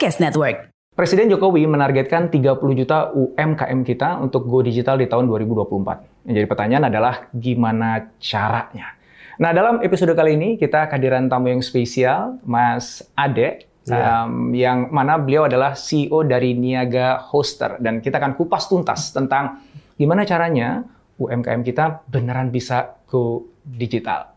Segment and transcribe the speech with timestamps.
[0.00, 0.72] Podcast Network.
[0.96, 6.24] Presiden Jokowi menargetkan 30 juta UMKM kita untuk go digital di tahun 2024.
[6.24, 8.96] Yang jadi pertanyaan adalah gimana caranya?
[9.36, 14.24] Nah, dalam episode kali ini kita kehadiran tamu yang spesial, Mas Ade, Iya.
[14.24, 17.76] um, yang mana beliau adalah CEO dari Niaga Hoster.
[17.76, 19.60] Dan kita akan kupas tuntas tentang
[20.00, 20.80] gimana caranya
[21.20, 24.32] UMKM kita beneran bisa go digital.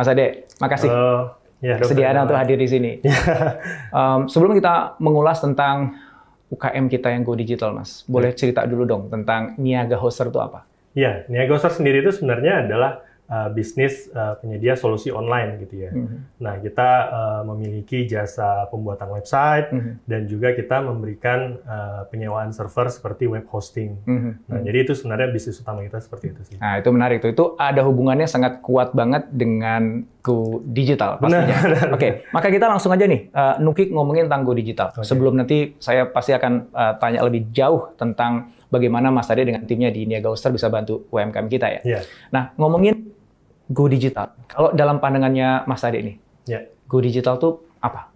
[0.00, 0.88] Mas Ade, makasih.
[0.88, 1.36] Halo.
[1.60, 2.92] Ya, kesediaan untuk hadir di sini.
[3.92, 5.92] Um, sebelum kita mengulas tentang
[6.48, 10.64] UKM kita yang go digital, Mas, boleh cerita dulu dong tentang Niaga Hoster itu apa?
[10.96, 15.90] Ya, Niaga Hoster sendiri itu sebenarnya adalah uh, bisnis uh, penyedia solusi online gitu ya.
[15.94, 16.16] Mhm.
[16.42, 19.92] Nah, kita uh, memiliki jasa pembuatan website Mhm.
[20.04, 23.96] dan juga kita memberikan uh, penyewaan server seperti web hosting.
[24.04, 24.30] Mhm.
[24.50, 26.56] Nah, jadi itu sebenarnya bisnis utama kita seperti itu sih.
[26.58, 27.30] Nah, itu menarik tuh.
[27.30, 31.56] Itu ada hubungannya sangat kuat banget dengan go digital pastinya.
[31.96, 34.90] Oke, maka kita langsung aja nih, uh, Nukik ngomongin tentang go digital.
[34.90, 35.06] Oke.
[35.06, 39.90] Sebelum nanti saya pasti akan uh, tanya lebih jauh tentang bagaimana Mas Ade dengan timnya
[39.90, 41.80] di Niaga Hoster bisa bantu UMKM kita ya.
[41.84, 42.00] Ya,
[42.30, 43.19] Nah, ngomongin
[43.70, 44.34] go digital.
[44.50, 46.60] Kalau dalam pandangannya Mas Ade nih, ya.
[46.90, 48.10] go digital tuh apa?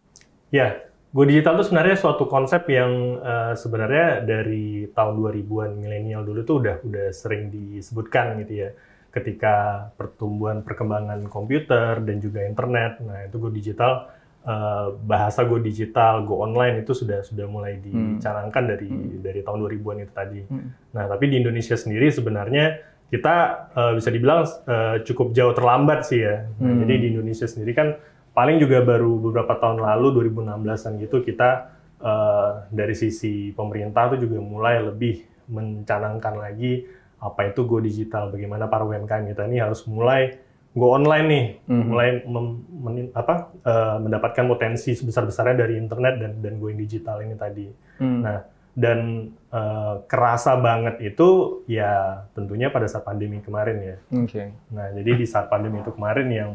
[0.53, 0.79] Ya,
[1.15, 6.57] Go Digital itu sebenarnya suatu konsep yang eh, sebenarnya dari tahun 2000-an milenial dulu tuh
[6.59, 8.71] udah udah sering disebutkan gitu ya.
[9.15, 14.11] Ketika pertumbuhan perkembangan komputer dan juga internet, nah itu Go Digital
[14.43, 18.91] eh, bahasa Go Digital, Go Online itu sudah sudah mulai dicanangkan dari
[19.23, 20.41] dari tahun 2000-an itu tadi.
[20.51, 20.75] Hmm.
[20.99, 23.35] Nah, tapi di Indonesia sendiri sebenarnya kita
[23.71, 26.49] eh, bisa dibilang eh, cukup jauh terlambat sih ya.
[26.59, 26.81] Nah, Hmm.
[26.83, 27.89] Jadi di Indonesia sendiri kan
[28.31, 31.51] paling juga baru beberapa tahun lalu 2016-an gitu kita
[31.99, 36.85] eh, dari sisi pemerintah tuh juga mulai lebih mencanangkan lagi
[37.17, 40.37] apa itu go digital, bagaimana para UMKM kita ini harus mulai
[40.75, 41.85] go online nih, Mhm.
[41.87, 47.33] mulai mem- men- apa eh, mendapatkan potensi sebesar-besarnya dari internet dan dan going digital ini
[47.33, 47.65] tadi.
[47.97, 48.21] Hmm.
[48.21, 48.45] Nah,
[48.75, 53.97] dan eh, kerasa banget itu ya tentunya pada saat pandemi kemarin ya.
[54.19, 54.51] Oke.
[54.75, 56.51] Nah, jadi di saat pandemi itu kemarin yang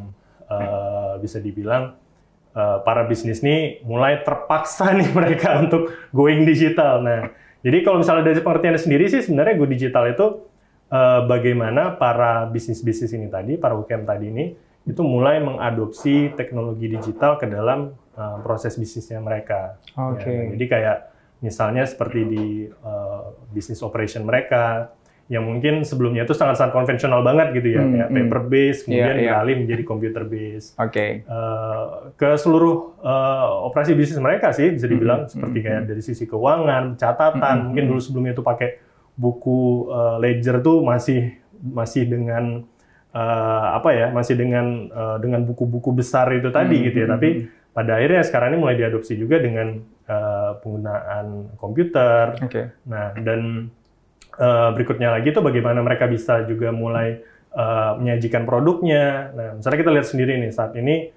[0.52, 1.96] eh, bisa dibilang
[2.52, 7.00] eh, para bisnis nih mulai terpaksa nih mereka untuk going digital.
[7.00, 7.32] Nah,
[7.64, 10.28] jadi kalau misalnya dari pengertian sendiri sih sebenarnya go digital itu
[10.92, 14.46] eh, bagaimana para bisnis-bisnis ini tadi, para UKM tadi ini
[14.88, 19.80] itu mulai mengadopsi teknologi digital ke dalam eh, proses bisnisnya mereka.
[19.96, 20.28] Oke.
[20.28, 20.98] Ya, jadi kayak
[21.40, 22.46] misalnya seperti di
[22.84, 24.92] uh, bisnis operation mereka
[25.30, 28.18] yang mungkin sebelumnya itu sangat-sangat konvensional banget gitu ya, Hmm, kayak hmm.
[28.18, 29.30] paper based, kemudian Iya, iya.
[29.38, 30.74] beralih menjadi computer based.
[30.82, 31.22] Oke.
[31.30, 36.02] Uh, ke seluruh uh, operasi bisnis mereka sih bisa dibilang Hmm, seperti hmm, kayak dari
[36.02, 37.92] sisi keuangan, catatan, Hmm, mungkin hmm.
[37.94, 38.70] dulu sebelumnya itu pakai
[39.14, 42.66] buku uh, ledger tuh masih masih dengan
[43.14, 47.16] uh, apa ya, masih dengan uh, dengan buku-buku besar itu tadi Hmm, gitu ya, hmm,
[47.16, 47.30] tapi
[47.80, 49.80] pada akhirnya sekarang ini mulai diadopsi juga dengan
[50.12, 52.36] uh, penggunaan komputer.
[52.44, 52.76] Oke.
[52.92, 53.72] Nah, dan
[54.36, 57.24] uh, berikutnya lagi tuh bagaimana mereka bisa juga mulai
[57.56, 59.32] uh, menyajikan produknya.
[59.32, 61.08] Nah, misalnya kita lihat sendiri nih saat ini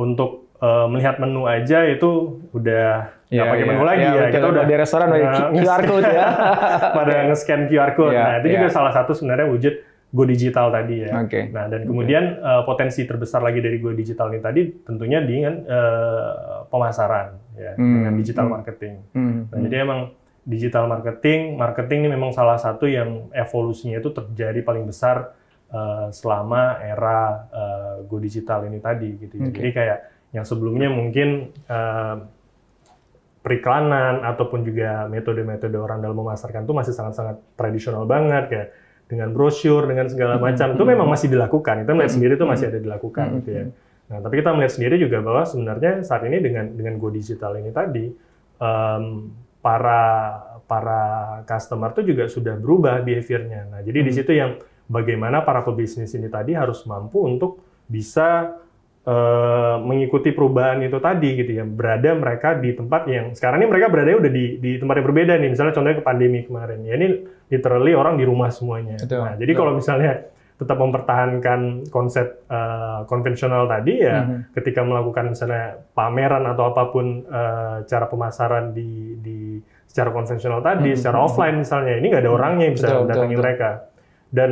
[0.00, 3.68] untuk uh, melihat menu aja itu udah nggak Iya, pakai iya.
[3.68, 4.16] menu lagi Iya, ya.
[4.16, 4.32] betul.
[4.32, 6.26] Kita udah di restoran udah Nah, QR code ya.
[6.96, 8.16] pada nge-scan QR code.
[8.16, 8.72] Iya, nah, itu juga iya.
[8.72, 9.74] salah satu sebenarnya wujud
[10.16, 11.12] Go Digital tadi ya.
[11.20, 11.52] Oke.
[11.52, 16.64] Nah, dan kemudian uh, potensi terbesar lagi dari Go Digital ini tadi tentunya dengan uh,
[16.72, 18.54] pemasaran ya, Hmm, dengan digital hmm.
[18.56, 18.94] marketing.
[19.12, 19.38] Hmm.
[19.52, 20.00] Nah, jadi emang
[20.46, 25.36] digital marketing, marketing ini memang salah satu yang evolusinya itu terjadi paling besar
[25.68, 29.36] uh, selama era uh, Go Digital ini tadi gitu.
[29.36, 29.52] Oke.
[29.52, 29.98] Jadi kayak
[30.32, 32.24] yang sebelumnya mungkin uh,
[33.44, 38.68] periklanan ataupun juga metode-metode orang dalam memasarkan itu masih sangat-sangat tradisional banget kayak
[39.06, 40.92] dengan brosur dengan segala Hmm, macam itu hmm.
[40.92, 41.74] memang masih dilakukan.
[41.86, 42.52] Kita melihat Hmm, sendiri itu hmm.
[42.52, 43.64] masih ada dilakukan Hmm, gitu ya.
[43.66, 43.72] hmm.
[44.06, 47.70] Nah, tapi kita melihat sendiri juga bahwa sebenarnya saat ini dengan dengan Go Digital ini
[47.74, 48.06] tadi
[48.58, 49.04] em,
[49.62, 50.02] para
[50.66, 51.02] para
[51.46, 53.70] customer tuh juga sudah berubah behaviornya.
[53.70, 54.18] Nah, jadi di Hmm.
[54.18, 54.50] situ yang
[54.86, 58.58] bagaimana para pebisnis ini tadi harus mampu untuk bisa
[59.06, 61.64] uh, mengikuti perubahan itu tadi gitu ya.
[61.66, 65.32] Berada mereka di tempat yang sekarang ini mereka berada udah di di tempat yang berbeda
[65.38, 65.50] nih.
[65.54, 66.82] Misalnya contohnya ke pandemi kemarin.
[66.82, 67.06] Ya ini
[67.46, 68.98] literally orang di rumah semuanya.
[68.98, 69.60] Betul, nah, jadi betul.
[69.60, 70.12] kalau misalnya
[70.56, 71.60] tetap mempertahankan
[71.92, 74.56] konsep uh, konvensional tadi ya Mhm.
[74.56, 80.90] ketika melakukan misalnya pameran atau apa pun uh, cara pemasaran di di secara konvensional tadi
[80.92, 80.96] Mhm.
[80.96, 83.42] secara offline misalnya ini nggak ada orangnya yang bisa Betul, mendatangi betul.
[83.44, 83.70] mereka
[84.32, 84.50] dan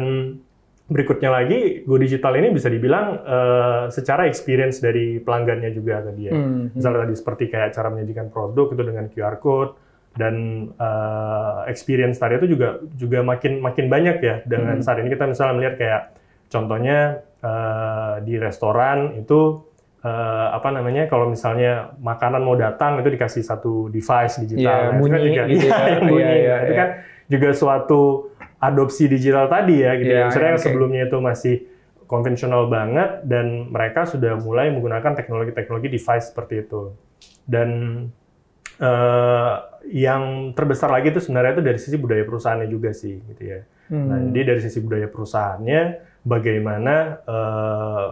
[0.84, 6.36] berikutnya lagi Go Digital ini bisa dibilang uh, secara experience dari pelanggannya juga tadi ya
[6.36, 6.68] Hmm.
[6.68, 9.72] misalnya tadi seperti kayak cara menyajikan produk itu dengan QR code
[10.14, 10.34] dan
[10.78, 14.84] uh, experience tadi itu juga juga makin makin banyak ya dengan Hmm.
[14.84, 16.02] saat ini kita misalnya melihat kayak
[16.46, 16.98] contohnya
[17.42, 19.66] uh, di restoran itu
[20.00, 24.78] uh, apa namanya kalau misalnya makanan mau datang itu dikasih satu device digital Iya, Nah,
[24.78, 25.86] itu kan bunyi juga, gitu iya, ya.
[25.90, 26.22] yang bunyi.
[26.22, 26.78] Iya, iya, Nah, itu iya.
[26.78, 26.88] kan
[27.24, 28.00] juga suatu
[28.60, 30.24] adopsi digital tadi ya gitu Iya.
[30.24, 30.66] Misalnya iya, yang oke.
[30.70, 31.56] sebelumnya itu masih
[32.04, 36.92] konvensional banget dan mereka sudah mulai menggunakan teknologi-teknologi device seperti itu.
[37.44, 37.68] Dan
[39.90, 43.60] yang terbesar lagi itu sebenarnya itu dari sisi budaya perusahaannya juga sih gitu ya.
[43.92, 44.06] Hmm.
[44.08, 45.82] Nah, jadi dari sisi budaya perusahaannya
[46.24, 46.94] bagaimana
[47.24, 48.10] eh,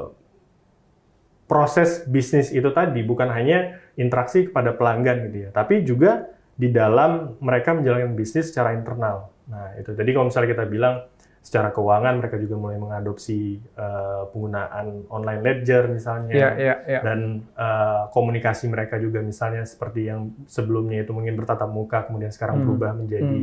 [1.49, 7.37] proses bisnis itu tadi bukan hanya interaksi kepada pelanggan gitu ya, tapi juga di dalam
[7.41, 9.33] mereka menjalankan bisnis secara internal.
[9.49, 9.93] Nah, itu.
[9.93, 10.95] Jadi kalau misalnya kita bilang
[11.43, 17.01] secara keuangan mereka juga mulai mengadopsi eh, penggunaan online ledger misalnya Iya, iya, iya.
[17.03, 22.63] dan eh, komunikasi mereka juga misalnya seperti yang sebelumnya itu mungkin bertatap muka kemudian sekarang
[22.63, 22.67] Hmm.
[22.71, 23.43] berubah menjadi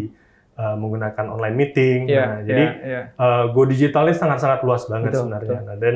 [0.56, 2.00] eh, menggunakan online meeting.
[2.07, 3.01] Iya, Nah, jadi iya, iya.
[3.13, 5.52] eh, go digital ini sangat-sangat luas banget Betul, sebenarnya.
[5.56, 5.68] betul.
[5.68, 5.95] Nah, dan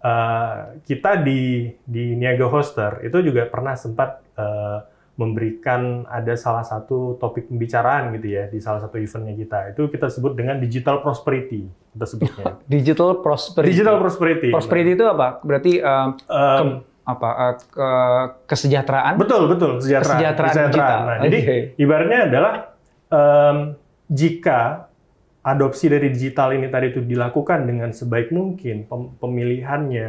[0.00, 0.54] eh,
[0.84, 1.40] kita di
[1.80, 4.78] di Niaga Hoster itu juga pernah sempat eh,
[5.14, 9.58] memberikan ada salah satu topik pembicaraan gitu ya di salah satu eventnya kita.
[9.70, 12.44] Itu kita sebut dengan digital prosperity kita sebutnya.
[12.74, 13.70] Digital prosperity.
[13.70, 14.48] digital prosperity.
[14.50, 15.38] prosperity itu apa?
[15.40, 17.28] Berarti um, Em, ke- apa?
[17.30, 19.14] uh, ke- kesejahteraan?
[19.14, 20.10] Betul, betul, sejahtera.
[20.10, 20.98] Kesejahteraan digital.
[21.04, 21.56] Nah, jadi Oke.
[21.78, 22.54] ibaratnya adalah
[23.06, 23.56] em,
[24.08, 24.90] jika
[25.40, 30.06] adopsi dari digital ini tadi itu dilakukan dengan sebaik mungkin, pem- pemilihannya,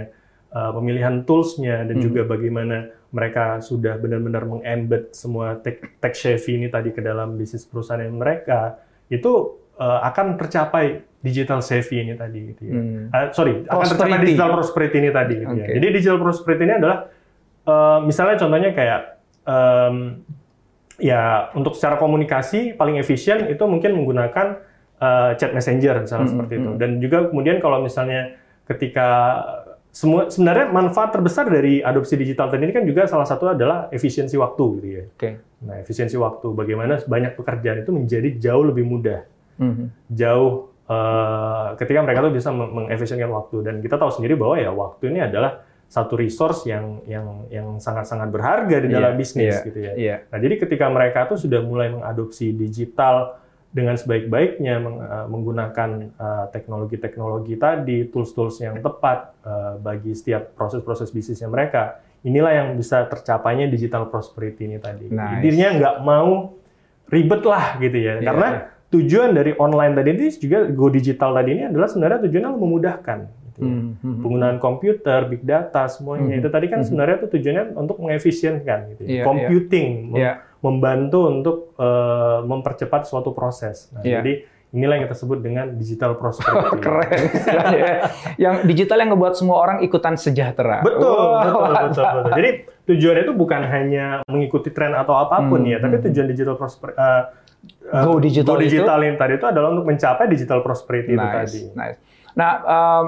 [0.50, 2.04] eh, pemilihan toolsnya, dan Hmm.
[2.04, 7.64] juga bagaimana mereka sudah benar-benar mengembed semua tech, tech savvy ini tadi ke dalam bisnis
[7.64, 8.76] perusahaan mereka,
[9.08, 9.32] itu
[9.76, 12.40] eh, akan tercapai digital savvy ini tadi.
[12.52, 12.74] Gitu ya.
[12.76, 13.04] Hmm.
[13.10, 14.28] Ah, sorry, akan tercapai Prosperity.
[14.28, 15.36] digital prosperity ini tadi.
[15.40, 15.64] Gitu ya.
[15.64, 15.72] Oke.
[15.74, 16.98] Jadi digital prosperity ini adalah
[17.64, 19.02] eh, misalnya contohnya kayak
[19.44, 19.96] em,
[20.96, 24.48] ya untuk secara komunikasi paling efisien itu mungkin menggunakan
[24.96, 26.70] eh, chat messenger misalnya Hmm, seperti itu.
[26.70, 26.80] hmm.
[26.80, 28.36] Dan juga kemudian kalau misalnya
[28.66, 29.08] ketika
[29.96, 34.36] semua sebenarnya manfaat terbesar dari adopsi digital tadi ini kan juga salah satu adalah efisiensi
[34.36, 35.04] waktu gitu ya.
[35.08, 35.30] Oke.
[35.64, 39.24] Nah, efisiensi waktu bagaimana banyak pekerjaan itu menjadi jauh lebih mudah
[39.56, 40.12] Mhm.
[40.12, 44.70] jauh eh, ketika mereka tuh bisa meng- mengefisienkan waktu dan kita tahu sendiri bahwa ya
[44.70, 49.66] waktu ini adalah satu resource yang yang yang sangat-sangat berharga di dalam Iya, bisnis iya,
[49.66, 49.92] gitu ya.
[49.96, 50.16] Iya.
[50.28, 53.40] Nah, jadi ketika mereka tuh sudah mulai mengadopsi digital
[53.76, 61.52] dengan sebaik-baiknya eh, menggunakan eh, teknologi-teknologi tadi, tools-tools yang tepat eh, bagi setiap proses-proses bisnisnya
[61.52, 65.12] mereka, inilah yang bisa tercapainya digital prosperity ini tadi.
[65.12, 65.44] Nice.
[65.44, 66.56] Dirinya nggak mau
[67.06, 68.48] ribet lah gitu ya, Iya, karena
[68.90, 73.20] tujuan dari online tadi ini juga go digital tadi ini adalah sebenarnya tujuannya memudahkan.
[73.46, 73.72] gitu ya.
[73.72, 76.40] Hmm, hmm, Penggunaan komputer, big data, semuanya Mhm.
[76.44, 76.88] itu tadi kan Mhm.
[76.92, 79.10] sebenarnya tuh tujuannya untuk mengefisienkan, gitu ya.
[79.12, 80.32] Iya, computing, Iya.
[80.66, 83.88] Membantu untuk eh, mempercepat suatu proses.
[83.92, 84.20] Nah, Iya.
[84.20, 84.34] Jadi
[84.72, 86.78] inilah yang kita sebut dengan digital prosperity.
[86.84, 87.22] Keren.
[87.72, 87.96] ya.
[88.36, 90.82] yang digital yang ngebuat semua orang ikutan sejahtera.
[90.82, 92.14] Betul, Wah, betul, betul, mantap.
[92.18, 92.34] betul.
[92.34, 92.50] Jadi
[92.86, 96.06] tujuannya itu bukan hanya mengikuti tren atau apa pun Hmm, ya, tapi hmm.
[96.06, 97.24] tujuan digital prosper eh,
[97.88, 98.66] eh, Go digital go itu?
[98.68, 101.62] digital ini tadi itu adalah untuk mencapai digital prosperity itu Nice, tadi.
[101.72, 101.98] nice.
[102.34, 103.04] Nah, um,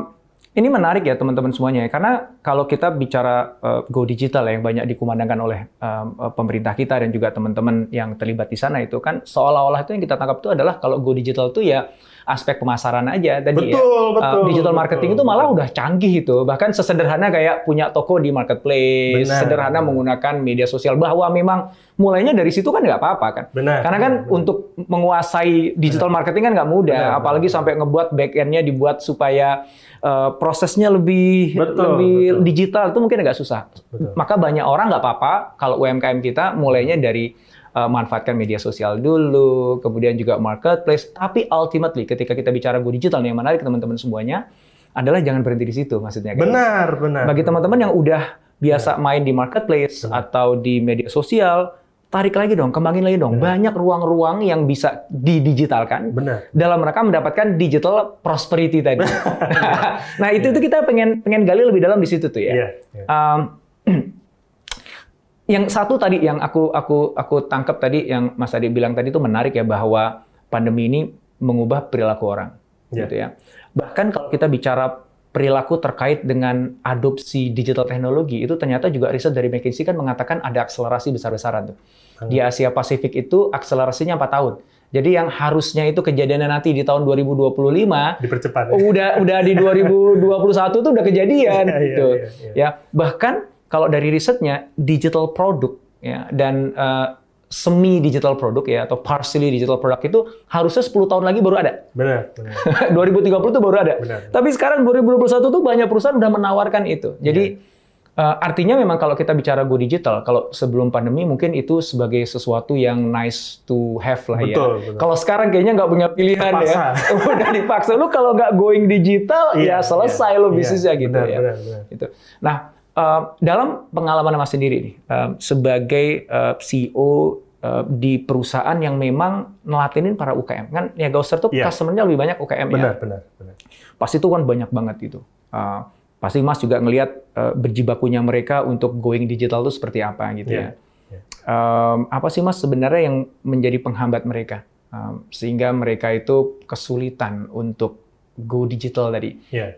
[0.57, 4.65] ini menarik ya teman-teman semuanya ya, karena kalau kita bicara uh, go digital ya, yang
[4.65, 8.97] banyak dikumandangkan oleh um, uh, pemerintah kita dan juga teman-teman yang terlibat di sana itu
[8.97, 11.93] kan seolah-olah itu yang kita tangkap itu adalah kalau go digital itu ya
[12.25, 13.77] aspek pemasaran aja tadi ya.
[13.77, 14.41] Betul, Uh, betul.
[14.49, 16.35] digital betul, marketing itu malah udah canggih itu.
[16.41, 19.39] Bahkan sesederhana kayak punya toko di marketplace, Benar.
[19.45, 23.45] sederhana menggunakan media sosial bahwa memang mulainya dari situ kan nggak apa-apa kan.
[23.51, 23.81] Benar.
[23.81, 24.35] Karena kan benar.
[24.37, 27.55] untuk menguasai digital marketing kan nggak mudah, Benar, apalagi benar.
[27.57, 29.65] sampai ngebuat back end-nya dibuat supaya
[30.05, 32.43] uh, prosesnya lebih Betul, lebih betul.
[32.45, 33.65] digital itu mungkin agak susah.
[33.89, 34.13] Betul.
[34.13, 37.33] Maka banyak orang nggak apa-apa kalau UMKM kita mulainya dari
[37.73, 41.09] uh, manfaatkan media sosial dulu, kemudian juga marketplace.
[41.09, 44.45] Tapi ultimately ketika kita bicara go digital nih, yang menarik teman-teman semuanya
[44.93, 46.37] adalah jangan berhenti di situ maksudnya.
[46.37, 46.45] kan?
[46.45, 47.23] Benar, benar.
[47.25, 50.25] Bagi teman-teman yang udah biasa main di marketplace Benar.
[50.25, 51.77] atau di media sosial,
[52.07, 53.35] tarik lagi dong, kembangin lagi dong.
[53.35, 53.59] Benar.
[53.59, 56.47] Banyak ruang-ruang yang bisa didigitalkan Benar.
[56.55, 59.03] dalam rangka mendapatkan digital prosperity tadi.
[60.21, 62.53] nah itu itu kita pengen pengen gali lebih dalam di situ tuh ya.
[62.55, 62.67] Iya.
[62.95, 63.05] iya.
[63.11, 63.39] Um,
[65.53, 69.19] yang satu tadi yang aku aku aku tangkap tadi yang Mas Adi bilang tadi itu
[69.19, 70.99] menarik ya bahwa pandemi ini
[71.37, 72.49] mengubah perilaku orang,
[72.89, 73.03] Ya.
[73.05, 73.27] gitu ya.
[73.75, 79.47] Bahkan kalau kita bicara perilaku terkait dengan adopsi digital teknologi itu ternyata juga riset dari
[79.47, 81.77] McKinsey kan mengatakan ada akselerasi besar-besaran tuh.
[82.25, 84.53] Di Asia Pasifik itu akselerasinya 4 tahun.
[84.87, 88.63] Jadi yang harusnya itu kejadiannya nanti di tahun 2025 Dipercepat.
[88.71, 88.75] ya.
[88.79, 92.07] udah udah di 2021 tuh udah kejadian Iya, iya, gitu.
[92.15, 92.51] iya, iya.
[92.55, 97.07] Ya, bahkan kalau dari risetnya digital product ya dan eh,
[97.47, 101.71] semi digital product ya atau partially digital product itu harusnya 10 tahun lagi baru ada.
[101.95, 102.31] Benar.
[102.37, 102.53] Benar.
[102.91, 103.93] 2030 tuh baru ada.
[103.97, 104.19] Benar.
[104.29, 107.15] Tapi sekarang 2021 tuh banyak perusahaan udah menawarkan itu.
[107.17, 107.75] Jadi Iya.
[108.17, 112.73] eh, artinya memang kalau kita bicara go digital, kalau sebelum pandemi mungkin itu sebagai sesuatu
[112.73, 114.51] yang nice to have lah ya.
[114.51, 114.97] Betul, betul.
[114.97, 116.83] Kalau sekarang kayaknya nggak punya pilihan Terpaksa.
[116.97, 117.15] ya.
[117.31, 117.91] Udah dipaksa.
[117.93, 120.55] Lu kalau nggak going digital Iya, ya selesai iya, lo iya.
[120.57, 121.39] bisnisnya gitu Benar, ya.
[121.39, 121.81] benar, benar.
[121.87, 122.05] Gitu.
[122.41, 122.55] Nah,
[122.97, 129.61] eh, dalam pengalaman Mas sendiri nih, eh, sebagai eh, CEO eh, di perusahaan yang memang
[129.61, 130.65] nelatinin para UKM.
[130.69, 131.69] Kan ya Gauser tuh Iya.
[131.69, 133.53] customer-nya lebih banyak UKM ya Benar, benar, benar.
[133.97, 135.19] pasti itu kan banyak banget gitu.
[135.47, 135.85] Uh,
[136.19, 140.73] pasti Mas juga ngelihat uh, berjibakunya mereka untuk going digital itu seperti apa gitu Iya,
[141.07, 141.19] ya.
[141.47, 147.99] Um, apa sih Mas sebenarnya yang menjadi penghambat mereka Um, sehingga mereka itu kesulitan untuk
[148.39, 149.35] go digital tadi?
[149.51, 149.75] Ya.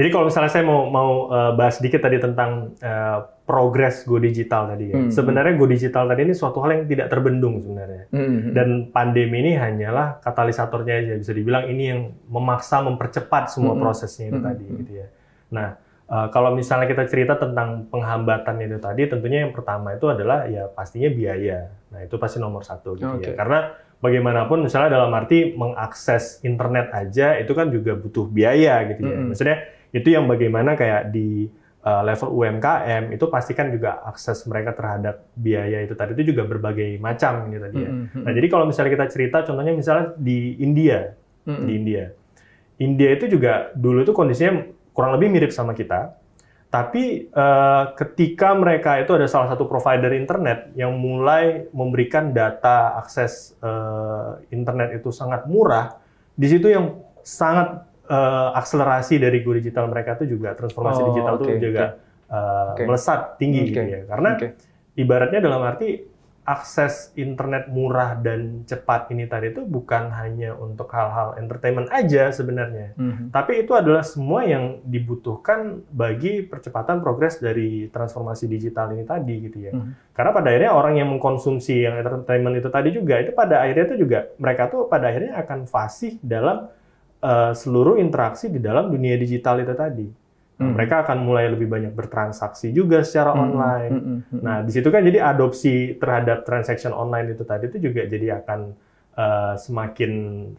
[0.00, 4.72] Jadi kalau misalnya saya mau mau eh, bahas sedikit tadi tentang eh, progres go digital
[4.72, 4.96] tadi ya.
[4.96, 5.12] Hmm.
[5.12, 8.08] Sebenarnya go digital tadi ini suatu hal yang tidak terbendung sebenarnya.
[8.08, 8.50] Mhm.
[8.56, 12.00] Dan pandemi ini hanyalah katalisatornya aja bisa dibilang ini yang
[12.32, 13.84] memaksa mempercepat semua Mm-mm.
[13.84, 14.48] prosesnya itu Mm-mm.
[14.48, 15.06] tadi gitu ya.
[15.52, 15.68] Nah,
[16.08, 20.64] eh, kalau misalnya kita cerita tentang penghambatan itu tadi tentunya yang pertama itu adalah ya
[20.72, 21.68] pastinya biaya.
[21.92, 23.28] Nah, itu pasti nomor satu gitu Oke.
[23.28, 23.36] ya.
[23.36, 29.18] Karena bagaimanapun misalnya dalam arti mengakses internet aja itu kan juga butuh biaya gitu ya.
[29.18, 29.28] Mm-mm.
[29.34, 29.58] Maksudnya
[29.90, 31.50] itu yang bagaimana kayak di
[31.82, 37.00] uh, level UMKM itu pastikan juga akses mereka terhadap biaya itu tadi itu juga berbagai
[37.00, 37.90] macam gitu tadi ya.
[38.20, 41.16] Nah, jadi kalau misalnya kita cerita contohnya misalnya di India,
[41.46, 41.64] Mhm.
[41.66, 42.04] di India.
[42.80, 44.64] India itu juga dulu itu kondisinya
[44.96, 46.16] kurang lebih mirip sama kita.
[46.70, 53.58] Tapi eh, ketika mereka itu ada salah satu provider internet yang mulai memberikan data akses
[53.58, 55.98] eh, internet itu sangat murah,
[56.38, 56.94] di situ yang
[57.26, 61.86] sangat eh, akselerasi dari go digital mereka itu juga transformasi Oh, digital itu oke, juga
[62.26, 62.82] eh, Oke.
[62.90, 63.68] melesat tinggi Oke.
[63.70, 64.00] gitu ya.
[64.10, 64.48] Karena Oke.
[64.98, 71.38] ibaratnya dalam arti akses internet murah dan cepat ini tadi itu bukan hanya untuk hal-hal
[71.38, 72.98] entertainment aja sebenarnya.
[72.98, 73.30] Mhm.
[73.30, 79.58] Tapi itu adalah semua yang dibutuhkan bagi percepatan progres dari transformasi digital ini tadi gitu
[79.62, 79.72] ya.
[79.78, 80.10] Mhm.
[80.10, 83.96] Karena pada akhirnya orang yang mengkonsumsi yang entertainment itu tadi juga itu pada akhirnya itu
[84.02, 86.66] juga mereka tuh pada akhirnya akan fasih dalam
[87.20, 90.06] eh, seluruh interaksi di dalam dunia digital itu tadi.
[90.60, 90.74] Nah, Mhm.
[90.76, 93.40] Mereka akan mulai lebih banyak bertransaksi juga secara Mhm.
[93.40, 93.92] online.
[93.96, 94.16] Mhm.
[94.28, 94.40] Mhm.
[94.44, 98.60] Nah, di situ kan jadi adopsi terhadap transaction online itu tadi itu juga jadi akan
[99.10, 100.12] eh, semakin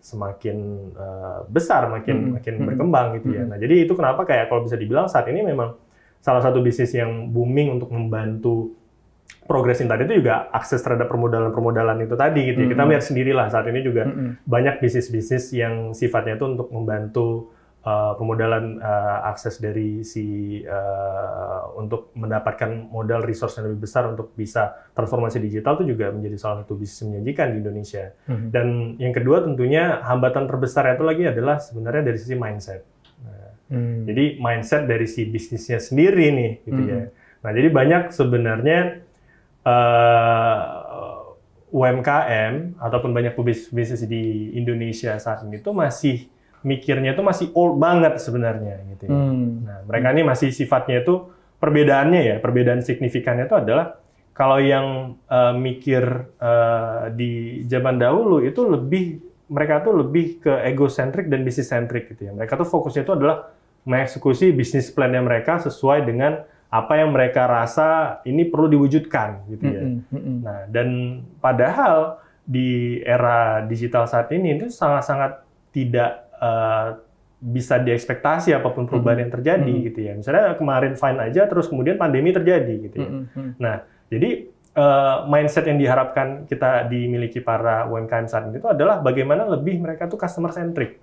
[0.04, 0.58] semakin
[0.94, 2.34] eh, besar, makin Mm-mm.
[2.38, 2.68] makin Mm-mm.
[2.68, 3.42] berkembang gitu ya.
[3.48, 3.52] Mm-mm.
[3.56, 5.78] Nah, jadi itu kenapa kayak kalau bisa dibilang saat ini memang
[6.22, 8.76] salah satu bisnis yang booming untuk membantu
[9.42, 12.68] progres tadi itu juga akses terhadap permodalan-permodalan itu tadi gitu ya.
[12.72, 12.92] Kita Mm-mm.
[12.96, 14.46] lihat sendirilah saat ini juga Mhm.
[14.48, 22.14] banyak bisnis-bisnis yang sifatnya itu untuk membantu uh, permodalan uh, akses dari si uh, untuk
[22.14, 26.78] mendapatkan modal resource yang lebih besar untuk bisa transformasi digital itu juga menjadi salah satu
[26.78, 28.14] bisnis menjanjikan di Indonesia.
[28.30, 28.48] Mhm.
[28.54, 28.68] Dan
[29.02, 32.86] yang kedua tentunya hambatan terbesar itu lagi adalah sebenarnya dari sisi mindset.
[33.26, 34.06] Nah, Mhm.
[34.06, 37.02] jadi mindset dari si bisnisnya sendiri nih, gitu ya.
[37.42, 39.02] Nah, jadi banyak sebenarnya
[39.66, 40.60] eh,
[41.72, 43.34] UMKM ataupun banyak
[43.72, 46.28] bisnis di Indonesia saat ini tuh masih
[46.62, 49.18] mikirnya tuh masih old banget sebenarnya, gitu ya.
[49.18, 49.48] Mhm.
[49.66, 53.98] Nah, mereka ini masih sifatnya itu perbedaannya ya, perbedaan signifikannya itu adalah
[54.36, 56.04] kalau yang eh, mikir
[56.38, 57.32] eh, di
[57.66, 62.32] zaman dahulu itu lebih mereka tuh lebih ke egocentrik dan bisnis centric gitu ya.
[62.32, 63.52] Mereka tuh fokusnya itu adalah
[63.84, 66.40] mengeksekusi bisnis plan-nya mereka sesuai dengan
[66.72, 69.84] apa yang mereka rasa ini perlu diwujudkan gitu ya.
[69.84, 70.00] Mhm.
[70.08, 70.36] Mhm.
[70.40, 70.88] Nah, dan
[71.44, 75.44] padahal di era digital saat ini itu sangat-sangat
[75.76, 76.90] tidak eh,
[77.38, 79.82] bisa diekspektasi apa pun perubahan yang terjadi Mhm.
[79.92, 80.14] gitu ya.
[80.16, 83.10] Misalnya kemarin fine aja, terus kemudian pandemi terjadi gitu ya.
[83.10, 83.62] Mhm.
[83.62, 89.44] Nah, jadi eh, mindset yang diharapkan kita dimiliki para UMKM saat ini itu adalah bagaimana
[89.44, 90.96] lebih mereka tuh customer centric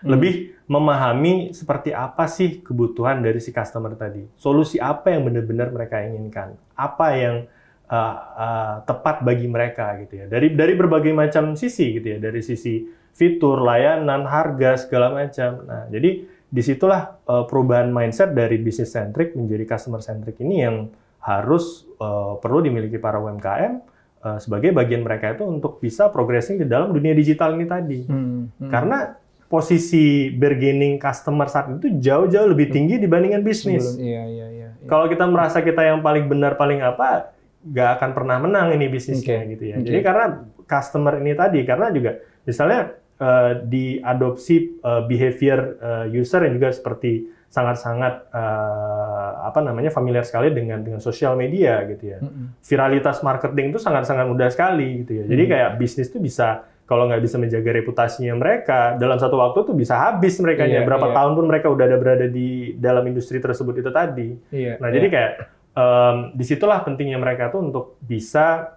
[0.00, 0.16] Hmm.
[0.16, 4.24] lebih memahami seperti apa sih kebutuhan dari si customer tadi.
[4.40, 6.56] Solusi apa yang benar-benar mereka inginkan.
[6.72, 7.44] Apa yang
[7.92, 10.26] uh, uh, tepat bagi mereka gitu ya.
[10.32, 15.68] Dari dari berbagai macam sisi gitu ya, dari sisi fitur, layanan, harga segala macam.
[15.68, 20.88] Nah, jadi di situlah uh, perubahan mindset dari business centric menjadi customer centric ini yang
[21.20, 23.72] harus uh, perlu dimiliki para UMKM
[24.24, 28.00] uh, sebagai bagian mereka itu untuk bisa progressing di dalam dunia digital ini tadi.
[28.08, 28.70] Hmm, hmm.
[28.72, 29.21] Karena
[29.52, 34.00] posisi bargaining customer saat itu jauh-jauh lebih tinggi dibandingkan bisnis.
[34.00, 34.88] iya, iya, iya, iya.
[34.88, 39.44] Kalau kita merasa kita yang paling benar, paling apa, nggak akan pernah menang ini bisnisnya
[39.44, 39.52] okay.
[39.52, 39.76] gitu ya.
[39.76, 39.86] Okay.
[39.92, 40.24] Jadi karena
[40.64, 42.16] customer ini tadi, karena juga
[42.48, 50.24] misalnya uh, diadopsi uh, behavior uh, user yang juga seperti sangat-sangat uh, apa namanya familiar
[50.24, 52.18] sekali dengan dengan sosial media gitu ya.
[52.24, 52.46] Mm -hmm.
[52.64, 55.24] Viralitas marketing itu sangat-sangat mudah sekali gitu ya.
[55.28, 55.60] Jadi mm -hmm.
[55.60, 59.96] kayak bisnis itu bisa kalau nggak bisa menjaga reputasinya mereka dalam satu waktu tuh bisa
[59.96, 61.16] habis mereka yeah, berapa yeah.
[61.16, 64.28] tahun pun mereka udah ada berada di dalam industri tersebut itu tadi.
[64.50, 64.96] Yeah, nah yeah.
[65.00, 65.32] jadi kayak
[65.72, 68.76] um, di situlah pentingnya mereka tuh untuk bisa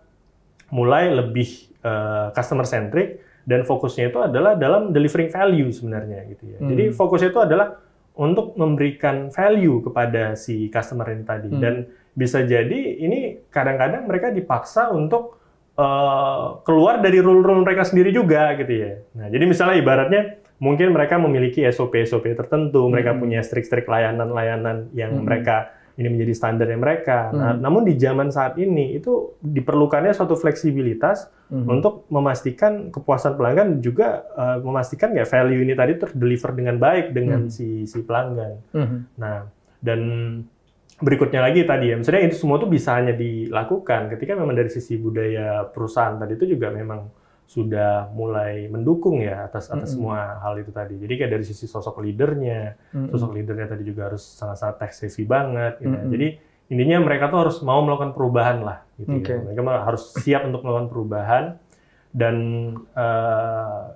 [0.72, 6.58] mulai lebih uh, customer centric dan fokusnya itu adalah dalam delivering value sebenarnya gitu ya.
[6.62, 6.70] Hmm.
[6.74, 7.68] Jadi fokusnya itu adalah
[8.16, 11.62] untuk memberikan value kepada si customer ini tadi hmm.
[11.62, 11.84] dan
[12.16, 15.36] bisa jadi ini kadang-kadang mereka dipaksa untuk
[15.80, 18.92] uh, keluar dari rule-rule mereka sendiri juga gitu ya.
[19.16, 20.22] Nah, jadi misalnya ibaratnya
[20.60, 23.20] mungkin mereka memiliki SOP-SOP tertentu, mereka hmm.
[23.20, 25.24] punya strict-strict layanan-layanan yang hmm.
[25.28, 27.32] mereka ini menjadi standarnya mereka.
[27.32, 27.40] Hmm.
[27.40, 31.66] Nah, namun di zaman saat ini itu diperlukannya suatu fleksibilitas hmm.
[31.72, 37.48] untuk memastikan kepuasan pelanggan juga uh, memastikan nggak value ini tadi terdeliver dengan baik dengan
[37.48, 37.52] hmm.
[37.52, 38.54] si si pelanggan.
[38.76, 39.08] Hmm.
[39.16, 39.48] Nah,
[39.80, 40.02] dan
[40.96, 44.96] berikutnya lagi tadi ya, misalnya itu semua tuh bisa hanya dilakukan ketika memang dari sisi
[44.96, 47.12] budaya perusahaan tadi itu juga memang
[47.46, 49.94] sudah mulai mendukung ya atas atas mm -hmm.
[49.94, 50.98] semua hal itu tadi.
[50.98, 53.10] Jadi kayak dari sisi sosok leadernya, mm -hmm.
[53.14, 55.74] sosok leadernya tadi juga harus sangat-sangat tech savvy banget.
[55.78, 55.94] Gitu.
[55.94, 56.12] Mm -hmm.
[56.16, 56.28] Jadi
[56.74, 58.78] intinya mereka tuh harus mau melakukan perubahan lah.
[58.98, 59.38] Gitu okay.
[59.38, 59.46] ya.
[59.46, 61.44] Mereka harus siap untuk melakukan perubahan
[62.16, 62.36] dan
[62.98, 63.94] uh,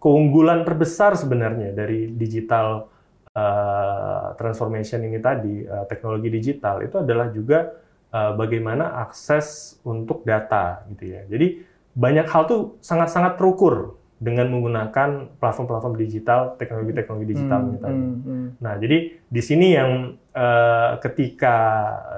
[0.00, 2.88] keunggulan terbesar sebenarnya dari digital
[3.36, 7.76] uh, transformation ini tadi uh, teknologi digital itu adalah juga
[8.10, 11.22] uh, bagaimana akses untuk data gitu ya.
[11.28, 11.60] Jadi
[11.96, 18.00] banyak hal tuh sangat-sangat terukur dengan menggunakan platform-platform digital, teknologi-teknologi digital hmm, tadi.
[18.00, 18.48] Hmm, hmm.
[18.64, 21.56] Nah, jadi di sini yang uh, ketika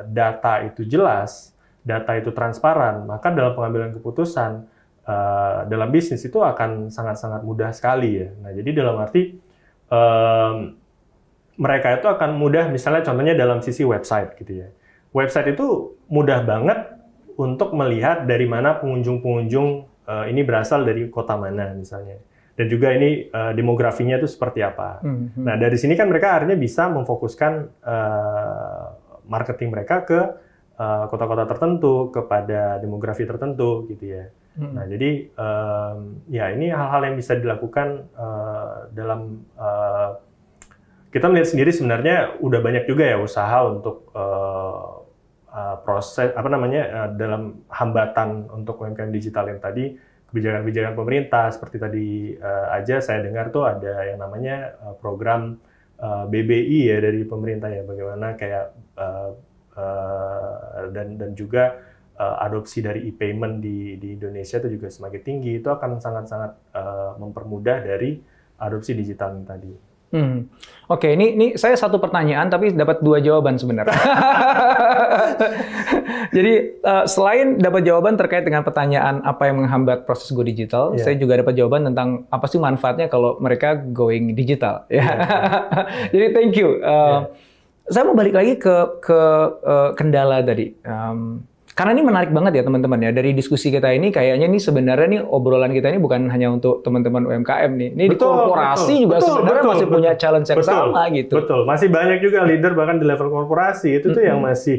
[0.07, 4.63] data itu jelas, data itu transparan, maka dalam pengambilan keputusan
[5.11, 8.31] uh, dalam bisnis itu akan sangat-sangat mudah sekali ya.
[8.47, 9.35] Nah, jadi dalam arti
[9.91, 10.79] um,
[11.59, 14.69] mereka itu akan mudah, misalnya contohnya dalam sisi website gitu ya.
[15.11, 16.95] Website itu mudah banget
[17.35, 19.69] untuk melihat dari mana pengunjung-pengunjung
[20.07, 22.23] uh, ini berasal dari kota mana misalnya.
[22.55, 25.03] Dan juga ini uh, demografinya itu seperti apa.
[25.03, 25.47] Hmm, hmm.
[25.47, 28.85] Nah dari sini kan mereka akhirnya bisa memfokuskan uh,
[29.27, 30.21] marketing mereka ke
[30.79, 34.31] kota-kota uh, tertentu, kepada demografi tertentu gitu ya.
[34.59, 34.75] Hmm.
[34.75, 35.99] Nah jadi um,
[36.31, 40.19] ya ini hal-hal yang bisa dilakukan uh, dalam uh,
[41.09, 45.05] kita melihat sendiri sebenarnya udah banyak juga ya usaha untuk uh,
[45.49, 49.97] uh, proses apa namanya uh, dalam hambatan untuk UMKM digital yang tadi
[50.29, 55.57] kebijakan-kebijakan pemerintah seperti tadi uh, aja saya dengar tuh ada yang namanya uh, program
[55.97, 59.33] uh, BBI ya dari pemerintah ya bagaimana kayak uh,
[59.81, 61.81] uh, dan dan juga
[62.21, 67.17] uh, adopsi dari e-payment di di Indonesia itu juga semakin tinggi itu akan sangat-sangat uh,
[67.17, 68.21] mempermudah dari
[68.61, 69.88] adopsi digital tadi.
[70.09, 70.49] Hmm.
[70.89, 73.93] Oke, ini ini saya satu pertanyaan tapi dapat dua jawaban sebenarnya.
[76.37, 81.05] Jadi uh, selain dapat jawaban terkait dengan pertanyaan apa yang menghambat proses go digital, yeah.
[81.05, 84.85] saya juga dapat jawaban tentang apa sih manfaatnya kalau mereka going digital.
[84.89, 85.05] Ya.
[85.05, 85.17] Yeah.
[86.17, 86.81] Jadi thank you.
[86.81, 87.21] Uh, yeah.
[87.93, 89.21] Saya mau balik lagi ke ke
[89.61, 90.73] uh, kendala tadi.
[90.89, 91.45] Um,
[91.79, 95.21] karena ini menarik banget ya teman-teman ya dari diskusi kita ini kayaknya nih sebenarnya nih
[95.23, 97.89] obrolan kita ini bukan hanya untuk teman-teman UMKM nih.
[97.95, 100.75] Ini betul, di korporasi betul, juga betul, sebenarnya betul, masih betul, punya challenge yang betul,
[100.75, 101.35] sama gitu.
[101.39, 104.31] Betul, masih banyak juga leader bahkan di level korporasi itu tuh mm -hmm.
[104.35, 104.77] yang masih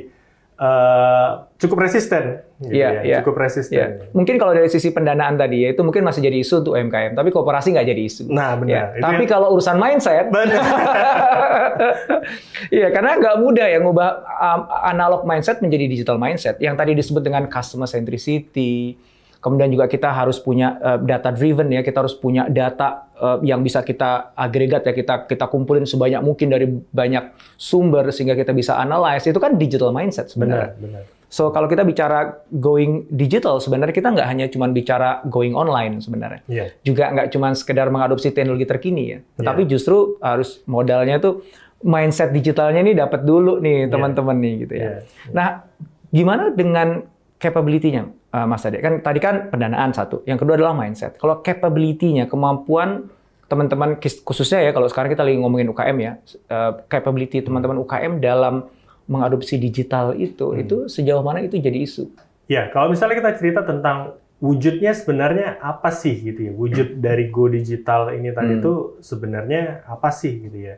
[0.59, 2.43] uh, cukup resisten.
[2.59, 3.19] Gitu yeah, ya, yeah.
[3.23, 3.79] Cukup resisten.
[3.79, 3.89] Yeah.
[4.11, 7.31] Mungkin kalau dari sisi pendanaan tadi ya itu mungkin masih jadi isu untuk UMKM, tapi
[7.31, 8.23] korporasi nggak jadi isu.
[8.27, 8.99] Nah benar.
[8.99, 8.99] Ya.
[8.99, 9.31] Tapi yang...
[9.31, 10.27] kalau urusan mindset,
[12.75, 16.59] Iya karena nggak mudah ya ngubah um, analog mindset menjadi digital mindset.
[16.59, 18.99] Yang tadi disebut dengan customer centricity,
[19.39, 23.63] Kemudian juga kita harus punya uh, data driven ya, kita harus punya data uh, yang
[23.63, 28.75] bisa kita agregat ya, kita kita kumpulin sebanyak mungkin dari banyak sumber sehingga kita bisa
[28.75, 29.23] analyze.
[29.23, 30.75] Itu kan digital mindset sebenarnya.
[30.75, 31.19] Benar, benar.
[31.29, 36.41] So kalau kita bicara going digital sebenarnya kita nggak hanya cuma bicara going online sebenarnya.
[36.49, 36.73] Yeah.
[36.81, 39.71] Juga nggak cuma sekedar mengadopsi teknologi terkini ya, tetapi yeah.
[39.71, 41.45] justru harus modalnya tuh
[41.85, 43.91] mindset digitalnya ini dapat dulu nih iya.
[43.93, 44.43] teman-teman yeah.
[44.43, 44.81] nih gitu ya.
[44.81, 44.91] Yeah.
[44.91, 45.31] Yeah.
[45.31, 45.47] Nah,
[46.09, 46.87] gimana dengan
[47.39, 48.83] capability-nya, uh, Mas Ade?
[48.83, 51.15] Kan tadi kan pendanaan satu, yang kedua adalah mindset.
[51.15, 53.07] Kalau capability-nya, kemampuan
[53.49, 56.11] teman-teman khususnya ya kalau sekarang kita lagi ngomongin UKM ya,
[56.53, 58.69] uh, capability teman-teman UKM dalam
[59.09, 60.61] mengadopsi digital itu, hmm.
[60.61, 62.13] itu sejauh mana itu jadi isu?
[62.45, 66.51] Ya, kalau misalnya kita cerita tentang wujudnya sebenarnya apa sih gitu ya?
[66.53, 69.01] Wujud dari Go Digital ini tadi itu hmm.
[69.01, 70.77] sebenarnya apa sih gitu ya?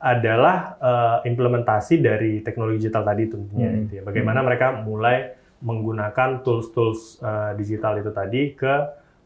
[0.00, 3.68] adalah uh, implementasi dari teknologi digital tadi tentunya.
[3.70, 3.78] Hmm.
[3.86, 4.02] Gitu ya.
[4.04, 4.46] Bagaimana hmm.
[4.46, 5.16] mereka mulai
[5.64, 8.74] menggunakan tools-tools uh, digital itu tadi ke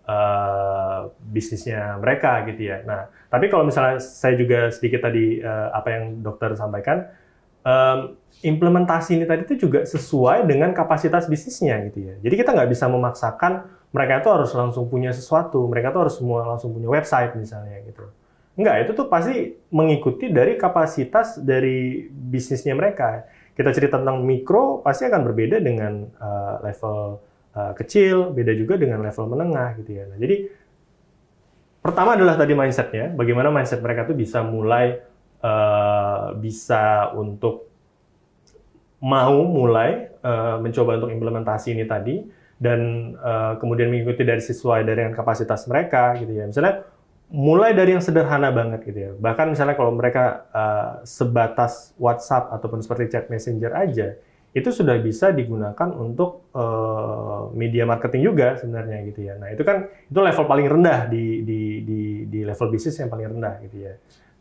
[0.06, 2.86] uh, bisnisnya mereka gitu ya.
[2.86, 7.10] Nah, tapi kalau misalnya saya juga sedikit tadi uh, apa yang dokter sampaikan,
[7.66, 8.14] um,
[8.46, 12.14] implementasi ini tadi itu juga sesuai dengan kapasitas bisnisnya gitu ya.
[12.22, 16.44] Jadi kita nggak bisa memaksakan mereka itu harus langsung punya sesuatu, mereka tuh harus semua
[16.44, 18.06] langsung punya website misalnya gitu.
[18.58, 23.22] Enggak, itu tuh pasti mengikuti dari kapasitas dari bisnisnya mereka.
[23.54, 27.22] Kita cerita tentang mikro, pasti akan berbeda dengan uh, level
[27.54, 30.04] uh, kecil, beda juga dengan level menengah gitu ya.
[30.10, 30.50] Nah, jadi
[31.78, 35.06] pertama adalah tadi mindsetnya, bagaimana mindset mereka tuh bisa mulai
[35.38, 37.70] uh, bisa untuk
[38.98, 42.26] mau mulai uh, mencoba untuk implementasi ini tadi
[42.58, 46.50] dan uh, kemudian mengikuti dari sesuai dengan kapasitas mereka gitu ya.
[46.50, 46.82] Misalnya
[47.28, 49.10] mulai dari yang sederhana banget gitu ya.
[49.16, 54.16] Bahkan misalnya kalau mereka uh, sebatas WhatsApp ataupun seperti chat messenger aja,
[54.56, 59.36] itu sudah bisa digunakan untuk uh, media marketing juga sebenarnya gitu ya.
[59.36, 63.36] Nah itu kan itu level paling rendah di di di, di level bisnis yang paling
[63.36, 63.94] rendah gitu ya.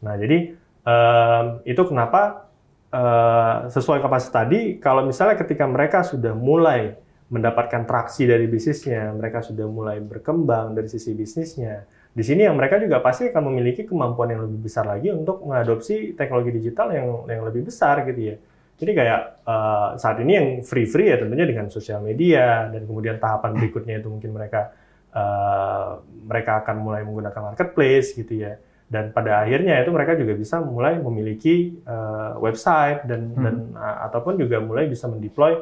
[0.07, 0.55] Nah jadi
[0.87, 2.47] um, itu kenapa
[2.95, 6.95] uh, sesuai kapasitas tadi, kalau misalnya ketika mereka sudah mulai
[7.27, 11.83] mendapatkan traksi dari bisnisnya, mereka sudah mulai berkembang dari sisi bisnisnya,
[12.17, 16.17] di sini yang mereka juga pasti akan memiliki kemampuan yang lebih besar lagi untuk mengadopsi
[16.17, 18.35] teknologi digital yang yang lebih besar gitu ya.
[18.77, 23.53] Jadi kayak uh, saat ini yang free-free ya tentunya dengan sosial media dan kemudian tahapan
[23.61, 24.73] berikutnya itu mungkin mereka
[25.13, 28.57] uh, mereka akan mulai menggunakan marketplace gitu ya.
[28.89, 33.43] Dan pada akhirnya itu mereka juga bisa mulai memiliki uh, website dan hmm.
[33.45, 35.53] dan uh, ataupun juga mulai bisa mendeploy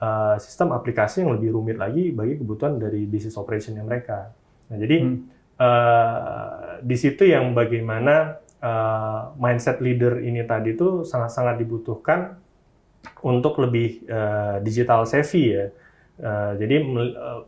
[0.00, 4.32] uh, sistem aplikasi yang lebih rumit lagi bagi kebutuhan dari business operation yang mereka.
[4.72, 11.58] Nah, jadi hmm uh, di situ yang bagaimana uh, mindset leader ini tadi itu sangat-sangat
[11.58, 12.38] dibutuhkan
[13.22, 15.66] untuk lebih uh, digital savvy ya.
[16.18, 16.82] Uh, jadi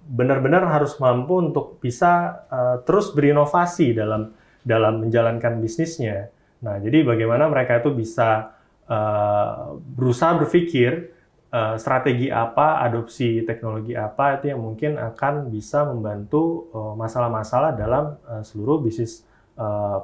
[0.07, 4.31] benar-benar harus mampu untuk bisa uh, terus berinovasi dalam
[4.63, 6.31] dalam menjalankan bisnisnya.
[6.63, 8.55] Nah, jadi bagaimana mereka itu bisa
[8.87, 11.11] uh, berusaha berpikir
[11.51, 18.17] uh, strategi apa, adopsi teknologi apa itu yang mungkin akan bisa membantu eh, masalah-masalah dalam
[18.27, 19.27] uh, seluruh bisnis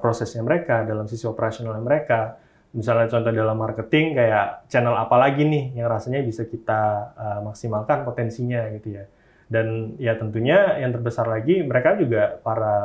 [0.04, 2.36] prosesnya mereka, dalam sisi operasional mereka.
[2.76, 8.68] Misalnya contoh dalam marketing kayak channel apa lagi nih yang rasanya bisa kita maksimalkan potensinya
[8.76, 9.08] gitu ya.
[9.48, 12.76] Dan ya tentunya yang terbesar lagi mereka juga para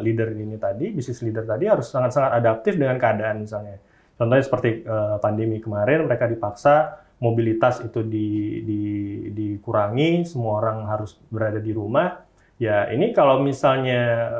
[0.00, 3.76] leader ini tadi, bisnis leader tadi harus sangat-sangat adaptif dengan keadaan misalnya.
[4.16, 4.88] Contohnya seperti
[5.20, 8.82] pandemi kemarin mereka dipaksa mobilitas itu di, di,
[9.30, 12.22] dikurangi, semua orang harus berada di rumah.
[12.58, 14.30] Ya ini kalau misalnya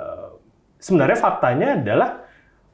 [0.79, 2.11] sebenarnya faktanya adalah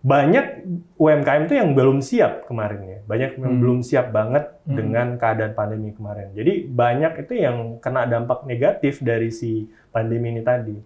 [0.00, 0.64] banyak
[0.96, 3.60] UMKM itu yang belum siap kemarin ya, banyak yang hmm.
[3.60, 4.72] belum siap banget hmm.
[4.72, 6.32] dengan keadaan pandemi kemarin.
[6.32, 10.76] Jadi banyak itu yang kena dampak negatif dari si pandemi ini tadi.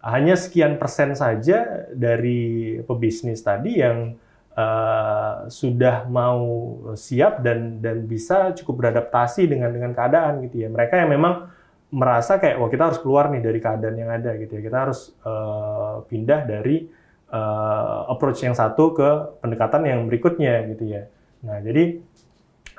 [0.00, 4.14] Hanya sekian persen saja dari pebisnis tadi yang
[4.54, 6.42] uh, sudah mau
[6.98, 10.68] siap dan dan bisa cukup beradaptasi dengan dengan keadaan gitu ya.
[10.70, 11.50] Mereka yang memang
[11.90, 14.62] merasa kayak wah kita harus keluar nih dari keadaan yang ada gitu ya.
[14.62, 16.86] Kita harus uh, pindah dari
[17.30, 19.08] uh, approach yang satu ke
[19.42, 21.02] pendekatan yang berikutnya gitu ya.
[21.40, 21.98] Nah, jadi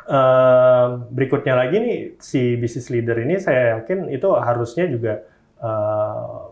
[0.07, 5.25] uh, berikutnya lagi nih si business leader ini saya yakin itu harusnya juga
[5.59, 6.50] uh,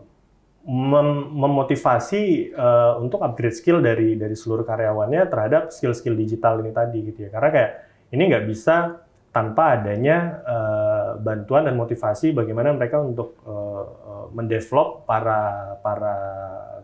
[0.68, 6.98] mem memotivasi uh, untuk upgrade skill dari dari seluruh karyawannya terhadap skill-skill digital ini tadi
[7.08, 7.30] gitu ya.
[7.32, 7.70] Karena kayak
[8.12, 8.76] ini nggak bisa
[9.30, 16.14] tanpa adanya uh, bantuan dan motivasi bagaimana mereka untuk uh, mendevelop para para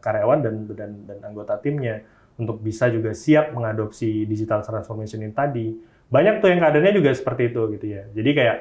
[0.00, 2.00] karyawan dan dan dan anggota timnya
[2.40, 5.66] untuk bisa juga siap mengadopsi digital transformation ini tadi.
[6.06, 8.02] Banyak tuh yang keadaannya juga seperti itu gitu ya.
[8.14, 8.58] Jadi kayak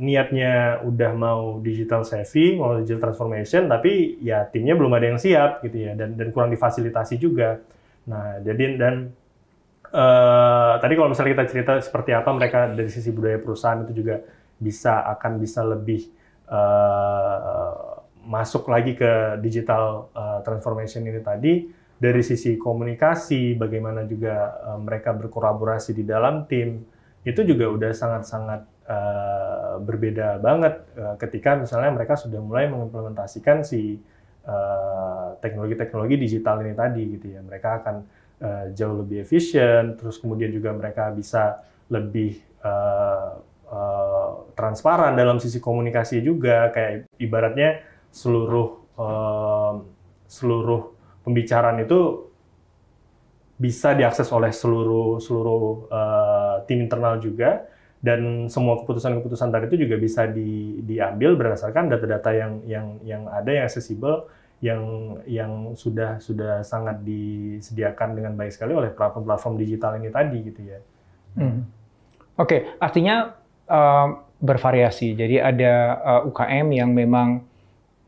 [0.00, 5.60] niatnya udah mau digital savvy, mau digital transformation, tapi ya timnya belum ada yang siap
[5.60, 7.60] gitu ya, dan dan kurang difasilitasi juga.
[8.08, 9.12] Nah, jadi dan
[9.92, 14.24] uh, tadi kalau misalnya kita cerita seperti apa mereka dari sisi budaya perusahaan itu juga
[14.56, 16.08] bisa akan bisa lebih
[16.48, 25.12] uh, masuk lagi ke digital uh, transformation ini tadi dari sisi komunikasi, bagaimana juga mereka
[25.12, 26.82] berkolaborasi di dalam tim
[27.24, 34.00] itu juga udah sangat-sangat uh, berbeda banget uh, ketika misalnya mereka sudah mulai mengimplementasikan si
[35.40, 37.40] teknologi-teknologi uh, digital ini tadi gitu ya.
[37.40, 37.96] Mereka akan
[38.44, 43.40] uh, jauh lebih efisien terus kemudian juga mereka bisa lebih uh,
[43.72, 46.68] uh, transparan dalam sisi komunikasi juga.
[46.76, 47.80] Kayak ibaratnya
[48.12, 48.68] seluruh
[49.00, 49.80] uh,
[50.28, 50.92] seluruh
[51.24, 52.28] pembicaraan itu
[53.54, 57.64] bisa diakses oleh seluruh seluruh uh, tim internal juga
[58.04, 63.48] dan semua keputusan-keputusan tadi itu juga bisa di, diambil berdasarkan data-data yang yang yang ada
[63.48, 64.28] yang accessible
[64.60, 64.82] yang
[65.24, 70.78] yang sudah sudah sangat disediakan dengan baik sekali oleh platform-platform digital ini tadi gitu ya.
[71.40, 71.64] Hmm.
[72.36, 73.40] Oke, okay, artinya
[73.72, 75.16] uh, bervariasi.
[75.16, 75.72] Jadi ada
[76.04, 77.40] uh, UKM yang memang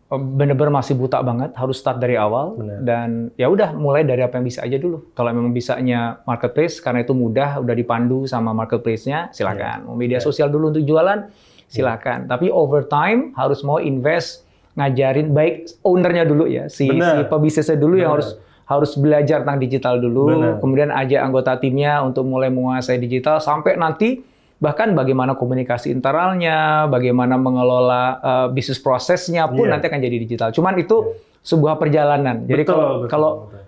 [0.07, 2.79] bener-bener masih buta banget, harus start dari awal Bener.
[2.87, 5.11] dan ya udah mulai dari apa yang bisa aja dulu.
[5.19, 9.83] Kalau memang bisanya marketplace karena itu mudah, udah dipandu sama marketplace-nya, silakan.
[9.83, 9.87] Yeah.
[9.91, 10.27] Mau media yeah.
[10.31, 11.27] sosial dulu untuk jualan,
[11.67, 12.19] silakan.
[12.23, 12.31] Yeah.
[12.31, 14.47] Tapi over time harus mau invest
[14.79, 17.27] ngajarin baik ownernya dulu ya, si Bener.
[17.27, 18.03] si pebisnisnya dulu Bener.
[18.07, 18.31] yang harus
[18.67, 20.55] harus belajar tentang digital dulu, Bener.
[20.63, 24.23] kemudian ajak anggota timnya untuk mulai menguasai digital sampai nanti
[24.57, 29.77] bahkan bagaimana komunikasi internalnya, bagaimana mengelola uh, bisnis prosesnya pun yeah.
[29.77, 30.49] nanti akan jadi digital.
[30.49, 31.45] Cuman itu yeah.
[31.45, 32.49] sebuah perjalanan.
[32.49, 33.65] Jadi betul, kalau betul, kalau betul.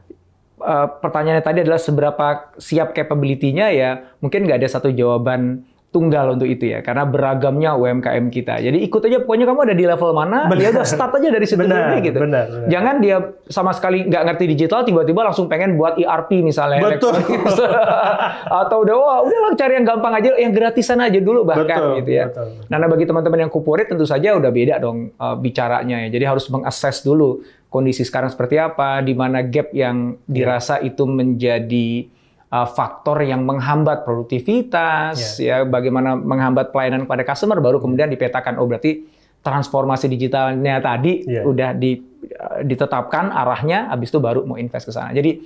[0.58, 2.26] Uh, pertanyaannya tadi adalah seberapa
[2.58, 8.28] siap capability-nya ya, mungkin nggak ada satu jawaban tunggal untuk itu ya karena beragamnya UMKM
[8.28, 8.60] kita.
[8.60, 11.64] Jadi ikut aja pokoknya kamu ada di level mana, ya udah start aja dari situ
[11.64, 12.18] benar, dulu gitu.
[12.20, 12.68] Benar, benar.
[12.68, 13.16] Jangan dia
[13.48, 17.16] sama sekali nggak ngerti digital tiba-tiba langsung pengen buat ERP misalnya Betul.
[18.60, 21.98] atau udah wah udah lah cari yang gampang aja, yang gratisan aja dulu bahkan betul,
[22.04, 22.24] gitu ya.
[22.28, 22.46] Betul.
[22.68, 26.08] Nah, bagi teman-teman yang corporate tentu saja udah beda dong uh, bicaranya ya.
[26.12, 27.40] Jadi harus mengakses dulu
[27.72, 32.17] kondisi sekarang seperti apa, di mana gap yang dirasa itu menjadi
[32.52, 35.64] uh, faktor yang menghambat produktivitas, yeah.
[35.64, 39.04] ya bagaimana menghambat pelayanan kepada customer, baru kemudian dipetakan oh berarti
[39.38, 41.46] transformasi digitalnya tadi yeah.
[41.46, 41.96] udah di,
[42.34, 45.14] uh, ditetapkan arahnya, habis itu baru mau invest ke sana.
[45.14, 45.40] Jadi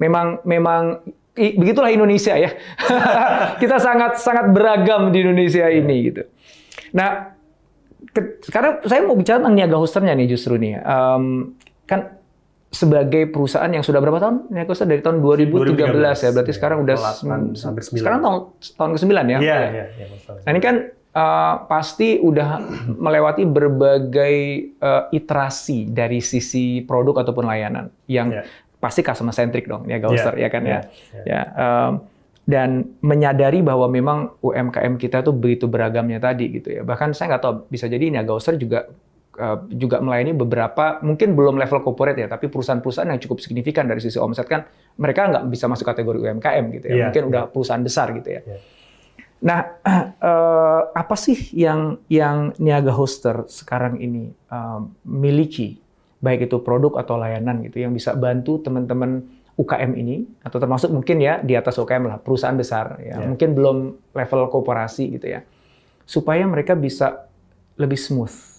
[0.00, 1.02] memang memang
[1.38, 2.50] i, begitulah Indonesia ya.
[3.62, 6.22] Kita sangat sangat beragam di Indonesia ini gitu.
[6.94, 7.34] Nah,
[8.14, 10.78] ke, sekarang saya mau bicara tentang niaga hosternya nih justru nih.
[10.82, 12.23] Um, kan
[12.74, 14.50] sebagai perusahaan yang sudah berapa tahun?
[14.50, 16.30] Ini aku dari tahun 2013, 2013 ya.
[16.34, 16.96] Berarti ya, sekarang udah
[17.54, 17.54] 8,
[17.94, 18.38] sekarang tahun
[18.74, 19.38] tahun ke-9 ya.
[19.38, 20.06] Iya, iya, ya,
[20.42, 20.76] Nah, ini kan
[21.14, 22.48] uh, pasti udah
[23.06, 24.36] melewati berbagai
[24.82, 28.44] uh, iterasi dari sisi produk ataupun layanan yang yeah.
[28.82, 30.80] pasti customer centric dong, ya Gauster yeah, ya kan yeah, ya.
[30.82, 31.24] Yeah.
[31.24, 31.92] ya um,
[32.44, 36.82] dan menyadari bahwa memang UMKM kita tuh begitu beragamnya tadi gitu ya.
[36.84, 38.84] Bahkan saya nggak tahu bisa jadi ini Gauster juga
[39.34, 43.98] Eh, juga melayani beberapa mungkin belum level corporate ya, tapi perusahaan-perusahaan yang cukup signifikan dari
[43.98, 44.62] sisi omset kan
[44.94, 47.30] mereka nggak bisa masuk kategori UMKM gitu ya, yeah, mungkin yeah.
[47.34, 48.46] udah perusahaan besar gitu ya.
[48.46, 48.60] Yeah.
[49.42, 49.58] Nah,
[50.22, 55.82] uh, apa sih yang yang niaga hoster sekarang ini uh, miliki,
[56.22, 59.18] baik itu produk atau layanan gitu, yang bisa bantu teman-teman
[59.58, 63.26] UKM ini atau termasuk mungkin ya di atas UKM lah perusahaan besar ya, yeah.
[63.26, 65.42] mungkin belum level korporasi gitu ya,
[66.06, 67.26] supaya mereka bisa
[67.74, 68.53] lebih smooth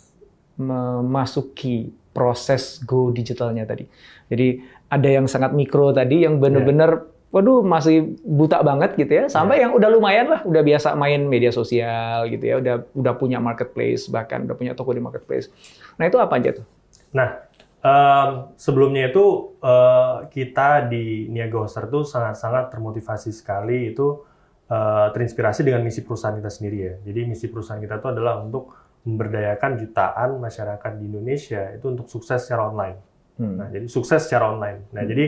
[0.56, 3.84] memasuki proses go digitalnya tadi.
[4.32, 7.14] Jadi ada yang sangat mikro tadi yang benar-benar yeah.
[7.36, 9.68] waduh masih buta banget gitu ya, sampai yeah.
[9.68, 14.08] yang udah lumayan lah, udah biasa main media sosial gitu ya, udah udah punya marketplace
[14.08, 15.52] bahkan udah punya toko di marketplace.
[16.00, 16.66] Nah itu apa aja tuh?
[17.12, 17.44] Nah
[17.84, 24.24] um, sebelumnya itu uh, kita di Niaga Hoster tuh sangat-sangat termotivasi sekali itu
[24.72, 26.94] uh, terinspirasi dengan misi perusahaan kita sendiri ya.
[27.04, 28.72] Jadi misi perusahaan kita itu adalah untuk
[29.06, 32.98] memberdayakan jutaan masyarakat di Indonesia itu untuk sukses secara online.
[33.38, 33.56] Hmm.
[33.62, 34.90] Nah, jadi sukses secara online.
[34.90, 35.10] Nah, hmm.
[35.14, 35.26] jadi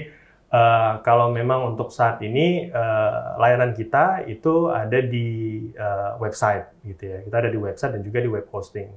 [0.50, 7.06] uh, kalau memang untuk saat ini uh, layanan kita itu ada di uh, website, gitu
[7.06, 7.18] ya.
[7.22, 8.90] Kita ada di website dan juga di web hosting.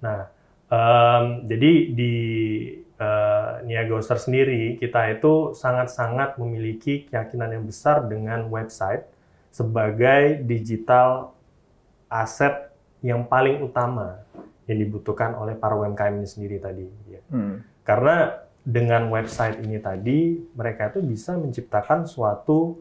[0.00, 0.30] Nah,
[0.70, 2.14] um, jadi di
[3.02, 9.02] uh, Niaga sendiri kita itu sangat-sangat memiliki keyakinan yang besar dengan website
[9.50, 11.34] sebagai digital
[12.06, 12.69] aset
[13.00, 14.20] yang paling utama
[14.68, 16.86] yang dibutuhkan oleh para UMKM ini sendiri tadi.
[17.10, 17.20] Ya.
[17.32, 17.64] Hmm.
[17.82, 22.78] Karena dengan website ini tadi mereka itu bisa menciptakan suatu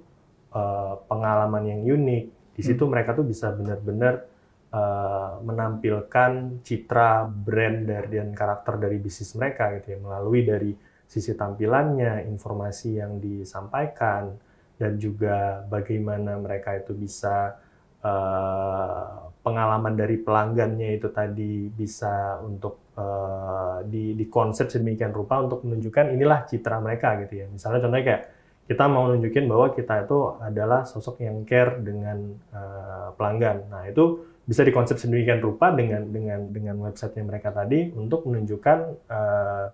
[0.53, 2.23] uh, pengalaman yang unik.
[2.53, 2.91] Di situ hmm.
[2.91, 4.27] mereka tuh bisa benar-benar
[4.75, 10.71] uh, menampilkan citra brand dari dan karakter dari bisnis mereka gitu ya melalui dari
[11.09, 14.37] sisi tampilannya, informasi yang disampaikan
[14.77, 17.57] dan juga bagaimana mereka itu bisa
[18.03, 25.63] uh, pengalaman dari pelanggannya itu tadi bisa untuk uh, di, di konsep sedemikian rupa untuk
[25.63, 27.45] menunjukkan inilah citra mereka gitu ya.
[27.47, 28.23] Misalnya contohnya kayak
[28.69, 33.65] kita mau nunjukin bahwa kita itu adalah sosok yang care dengan uh, pelanggan.
[33.71, 38.77] Nah itu bisa dikonsep sedemikian rupa dengan dengan dengan websitenya mereka tadi untuk menunjukkan
[39.09, 39.65] uh,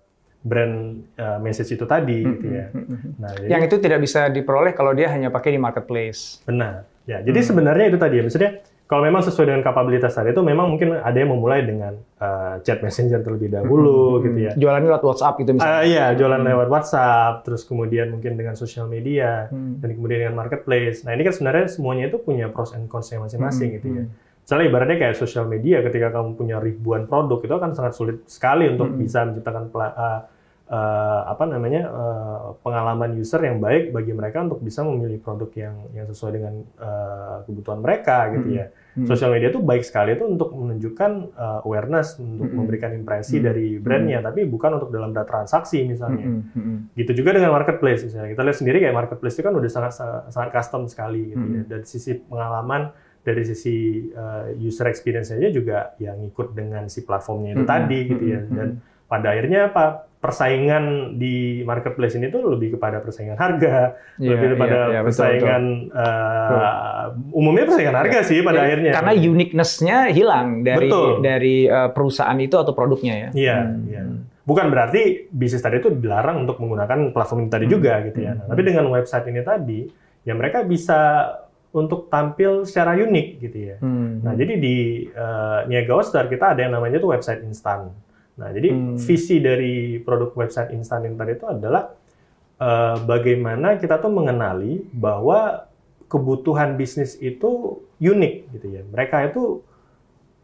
[0.46, 2.66] brand uh, message itu tadi hmm, gitu ya.
[2.70, 6.40] Hmm, hmm, nah, jadi, yang itu tidak bisa diperoleh kalau dia hanya pakai di marketplace.
[6.46, 6.95] Benar.
[7.06, 7.48] Ya, jadi hmm.
[7.48, 8.22] sebenarnya itu tadi ya.
[8.26, 8.50] Maksudnya
[8.86, 12.82] kalau memang sesuai dengan kapabilitas tadi itu memang mungkin ada yang memulai dengan uh, chat
[12.82, 14.52] messenger terlebih dahulu hmm, gitu ya.
[14.58, 15.78] Jualan lewat WhatsApp gitu misalnya.
[15.78, 16.50] Uh, iya, jualan hmm.
[16.50, 19.82] lewat WhatsApp, terus kemudian mungkin dengan sosial media hmm.
[19.82, 21.06] dan kemudian dengan marketplace.
[21.06, 23.76] Nah, ini kan sebenarnya semuanya itu punya pros and cons masing-masing hmm.
[23.80, 24.04] gitu ya.
[24.46, 28.70] Misalnya ibaratnya kayak sosial media ketika kamu punya ribuan produk itu akan sangat sulit sekali
[28.70, 28.98] untuk hmm.
[29.02, 30.20] bisa menciptakan uh,
[30.66, 35.76] uh, apa namanya uh, pengalaman user yang baik bagi mereka untuk bisa memilih produk yang
[35.94, 38.66] yang sesuai dengan uh, kebutuhan mereka gitu ya.
[38.96, 39.04] Hmm.
[39.04, 42.56] Sosial media itu baik sekali itu untuk menunjukkan uh, awareness untuk hmm.
[42.56, 43.44] memberikan impresi hmm.
[43.44, 44.26] dari brandnya, hmm.
[44.32, 46.24] tapi bukan untuk dalam data transaksi misalnya.
[46.24, 46.42] Hmm.
[46.56, 46.78] Hmm.
[46.96, 48.32] Gitu juga dengan marketplace misalnya.
[48.32, 49.92] Kita lihat sendiri kayak marketplace itu kan udah sangat
[50.32, 51.50] sangat custom sekali gitu ya.
[51.52, 51.58] hmm.
[51.60, 51.62] ya.
[51.76, 52.82] Dari sisi pengalaman
[53.26, 57.72] dari sisi uh, user experience-nya juga yang ikut dengan si platformnya itu hmm.
[57.74, 58.40] tadi gitu ya.
[58.46, 60.05] Dan pada akhirnya apa?
[60.16, 65.62] Persaingan di marketplace ini tuh lebih kepada persaingan harga, yeah, lebih kepada yeah, yeah, persaingan
[65.92, 66.60] betul, betul.
[66.60, 67.04] Uh,
[67.36, 68.92] umumnya persaingan harga sih pada yeah, akhirnya.
[68.96, 71.10] Karena uniqueness-nya hilang dari betul.
[71.20, 73.28] dari uh, perusahaan itu atau produknya ya.
[73.30, 73.86] Iya, yeah, hmm.
[73.92, 74.04] yeah.
[74.46, 77.74] Bukan berarti bisnis tadi itu dilarang untuk menggunakan platform ini tadi hmm.
[77.76, 78.32] juga gitu ya.
[78.38, 79.80] Nah, tapi dengan website ini tadi,
[80.22, 81.28] ya mereka bisa
[81.74, 83.76] untuk tampil secara unik gitu ya.
[83.84, 84.24] Hmm.
[84.24, 87.92] Nah, jadi di uh, Niaga Star kita ada yang namanya tuh website instan.
[88.36, 89.00] Nah, jadi hmm.
[89.00, 91.88] visi dari produk website instan tadi itu adalah
[92.60, 95.68] uh, bagaimana kita tuh mengenali bahwa
[96.06, 98.82] kebutuhan bisnis itu unik gitu ya.
[98.84, 99.64] Mereka itu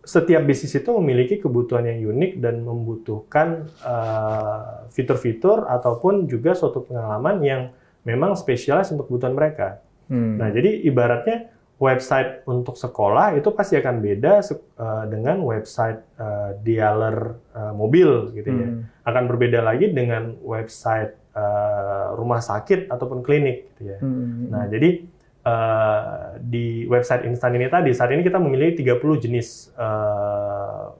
[0.02, 7.38] setiap bisnis itu memiliki kebutuhan yang unik dan membutuhkan uh, fitur-fitur ataupun juga suatu pengalaman
[7.44, 7.62] yang
[8.02, 9.78] memang spesialis untuk kebutuhan mereka.
[10.10, 10.40] Hmm.
[10.40, 11.51] Nah, jadi ibaratnya
[11.82, 18.50] website untuk sekolah itu pasti akan beda uh, dengan website uh, dealer uh, mobil gitu
[18.54, 18.68] ya.
[18.70, 18.86] Hmm.
[19.02, 23.98] Akan berbeda lagi dengan website uh, rumah sakit ataupun klinik gitu ya.
[23.98, 24.46] Hmm.
[24.54, 25.02] Nah, jadi
[25.42, 30.94] uh, di website instan ini tadi saat ini kita memilih 30 jenis uh,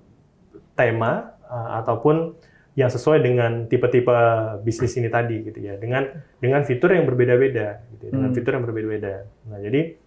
[0.74, 2.34] tema uh, ataupun
[2.74, 4.16] yang sesuai dengan tipe-tipe
[4.66, 5.78] bisnis ini tadi gitu ya.
[5.78, 6.10] Dengan
[6.42, 8.12] dengan fitur yang berbeda-beda gitu ya.
[8.18, 8.36] Dengan hmm.
[8.36, 9.30] fitur yang berbeda-beda.
[9.46, 10.02] Nah, jadi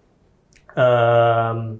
[0.76, 1.80] um,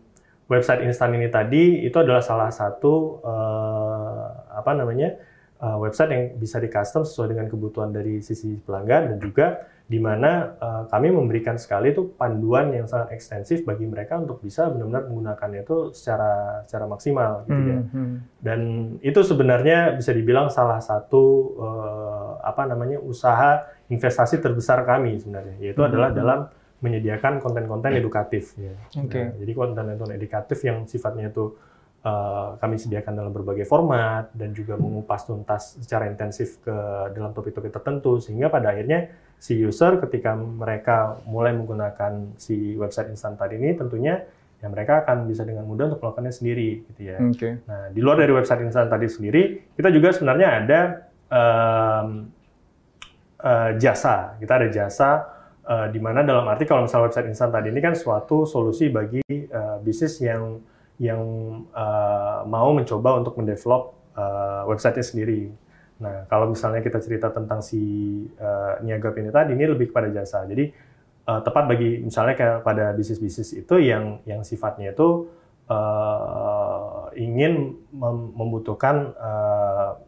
[0.50, 5.18] website instan ini tadi itu adalah salah satu uh, apa namanya
[5.62, 9.48] uh, website yang bisa di custom sesuai dengan kebutuhan dari sisi pelanggan dan juga
[9.86, 14.66] di mana uh, kami memberikan sekali itu panduan yang sangat ekstensif bagi mereka untuk bisa
[14.74, 17.82] benar-benar menggunakannya itu secara secara maksimal gitu ya.
[17.94, 18.16] Hmm.
[18.42, 18.60] Dan
[19.06, 21.24] itu sebenarnya bisa dibilang salah satu
[21.62, 25.90] uh, apa namanya usaha investasi terbesar kami sebenarnya yaitu hmm.
[25.94, 26.40] adalah dalam
[26.86, 28.54] menyediakan konten-konten edukatif.
[28.62, 28.78] Ya.
[28.94, 29.34] Okay.
[29.34, 31.58] Nah, jadi konten-konten edukatif yang sifatnya itu
[32.06, 36.76] uh, kami sediakan dalam berbagai format dan juga mengupas tuntas secara intensif ke
[37.12, 39.10] dalam topik-topik tertentu sehingga pada akhirnya
[39.42, 44.24] si user ketika mereka mulai menggunakan si website instan tadi ini tentunya
[44.64, 47.18] ya mereka akan bisa dengan mudah untuk melakukannya sendiri gitu ya.
[47.36, 47.60] Okay.
[47.68, 50.82] Nah di luar dari website instan tadi sendiri kita juga sebenarnya ada
[51.28, 52.08] um,
[53.44, 55.35] uh, jasa kita ada jasa
[55.66, 59.26] uh, di mana dalam arti kalau misalnya website instan tadi ini kan suatu solusi bagi
[59.50, 60.62] uh, bisnis yang
[61.02, 61.22] yang
[61.76, 65.42] uh, mau mencoba untuk mendevelop uh, websitenya sendiri.
[65.96, 67.80] Nah, kalau misalnya kita cerita tentang si
[68.40, 70.44] uh, Niagap ini tadi, ini lebih kepada jasa.
[70.48, 70.72] Jadi
[71.28, 75.28] uh, tepat bagi misalnya pada bisnis-bisnis itu yang yang sifatnya itu
[75.68, 80.00] uh, ingin mem membutuhkan uh,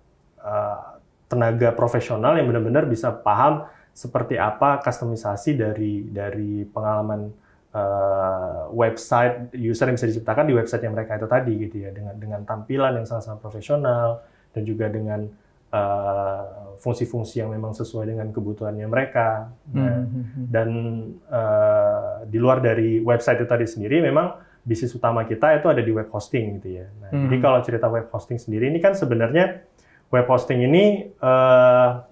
[0.43, 0.79] uh,
[1.27, 7.33] tenaga profesional yang benar-benar bisa paham seperti apa customisasi dari dari pengalaman
[7.73, 12.13] uh, website user yang bisa diciptakan di website yang mereka itu tadi gitu ya dengan
[12.13, 14.21] dengan tampilan yang sangat-sangat profesional
[14.53, 15.25] dan juga dengan
[15.69, 16.43] eh,
[16.81, 20.45] fungsi-fungsi uh, yang memang sesuai dengan kebutuhannya mereka nah, mm -hmm.
[20.49, 20.69] dan
[21.27, 25.91] uh, di luar dari website itu tadi sendiri memang bisnis utama kita itu ada di
[25.93, 27.23] web hosting gitu ya nah, mm -hmm.
[27.27, 29.67] jadi kalau cerita web hosting sendiri ini kan sebenarnya
[30.09, 32.06] web hosting ini uh,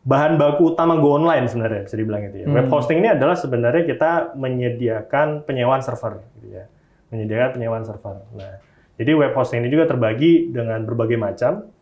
[0.00, 2.46] bahan baku utama Go Online sebenarnya bisa dibilang itu ya.
[2.48, 2.56] Hmm.
[2.56, 6.64] Web hosting ini adalah sebenarnya kita menyediakan penyewaan server gitu ya.
[7.12, 8.22] Menyediakan penyewaan server.
[8.36, 8.56] Nah,
[9.00, 11.72] Jadi web hosting ini juga terbagi dengan berbagai macam,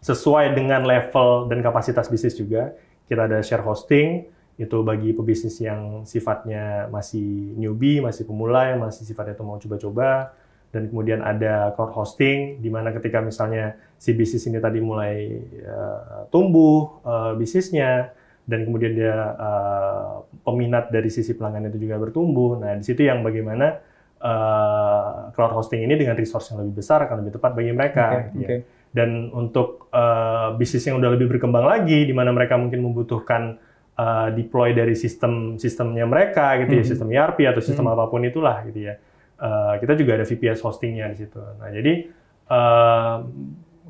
[0.00, 2.72] sesuai dengan level dan kapasitas bisnis juga.
[3.04, 4.24] Kita ada share hosting,
[4.56, 10.32] itu bagi pebisnis yang sifatnya masih newbie, masih pemula, yang masih sifatnya itu mau coba-coba.
[10.76, 15.24] Dan kemudian ada cloud hosting, di mana ketika misalnya si bisnis ini tadi mulai
[15.64, 18.12] uh, tumbuh uh, bisnisnya,
[18.44, 22.60] dan kemudian dia uh, peminat dari sisi pelanggan itu juga bertumbuh.
[22.60, 23.80] Nah, di situ yang bagaimana
[24.20, 28.06] uh, cloud hosting ini dengan resource yang lebih besar akan lebih tepat bagi mereka.
[28.06, 28.48] Okay, gitu ya.
[28.52, 28.60] okay.
[28.92, 33.56] Dan untuk uh, bisnis yang udah lebih berkembang lagi, di mana mereka mungkin membutuhkan
[33.96, 36.90] uh, deploy dari sistem sistemnya mereka, gitu ya, Mhm.
[36.92, 37.92] sistem ERP atau sistem Mhm.
[37.96, 38.94] apa pun itulah, gitu ya.
[39.36, 41.36] Uh, kita juga ada VPS hostingnya di situ.
[41.36, 42.08] Nah, jadi
[42.48, 43.16] uh,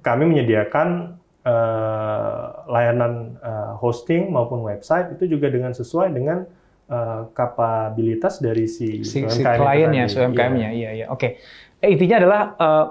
[0.02, 6.46] kami menyediakan uh, layanan uh, hosting maupun website itu juga dengan sesuai dengan
[6.90, 11.06] uh, kapabilitas dari si, si, si kliennya, si UMKM-nya, iya iya.
[11.10, 11.38] Oke.
[11.76, 12.86] Eh, intinya adalah eh,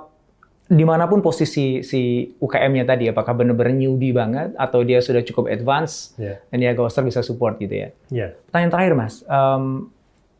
[0.65, 5.45] di mana pun posisi si UKM-nya tadi, apakah benar-benar newbie banget atau dia sudah cukup
[5.49, 7.89] advance Iya, dan dia Ghoster bisa support gitu ya.
[8.09, 8.33] iya.
[8.49, 9.89] Pertanyaan terakhir mas, Em,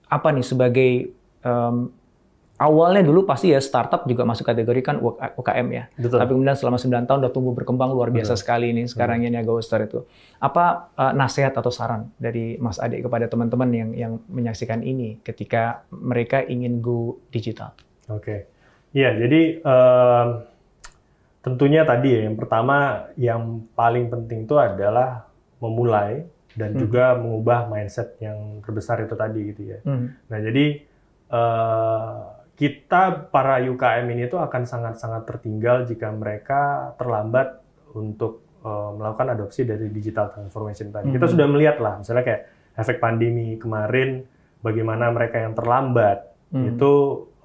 [0.05, 0.91] apa nih sebagai
[1.41, 1.75] em,
[2.55, 4.95] awalnya dulu pasti ya startup juga masuk kategori kan
[5.35, 5.83] UKM ya.
[5.99, 6.23] Betul.
[6.23, 9.83] Tapi kemudian selama 9 tahun udah tumbuh berkembang luar biasa sekali ini sekarang ini Ghoster
[9.83, 10.07] itu.
[10.39, 15.83] Apa eh, nasihat atau saran dari Mas Ade kepada teman-teman yang yang menyaksikan ini ketika
[15.91, 17.75] mereka ingin go digital?
[18.07, 18.47] Oke.
[18.95, 20.27] Iya, jadi em,
[21.43, 25.27] tentunya tadi ya, yang pertama yang paling penting itu adalah
[25.59, 26.23] memulai
[26.55, 26.79] dan Hmm.
[26.79, 29.79] juga mengubah mindset yang terbesar itu tadi gitu ya.
[29.83, 30.15] Hmm.
[30.31, 30.65] Nah, jadi
[31.25, 32.09] eh,
[32.55, 36.61] kita para UKM ini tuh akan sangat-sangat tertinggal jika mereka
[36.95, 37.59] terlambat
[37.91, 41.13] untuk eh, melakukan adopsi dari digital transformation tadi.
[41.13, 41.33] Kita Mhm.
[41.37, 42.41] sudah melihat lah, misalnya kayak
[42.73, 44.25] efek pandemi kemarin,
[44.59, 46.73] bagaimana mereka yang terlambat Hmm.
[46.73, 46.93] itu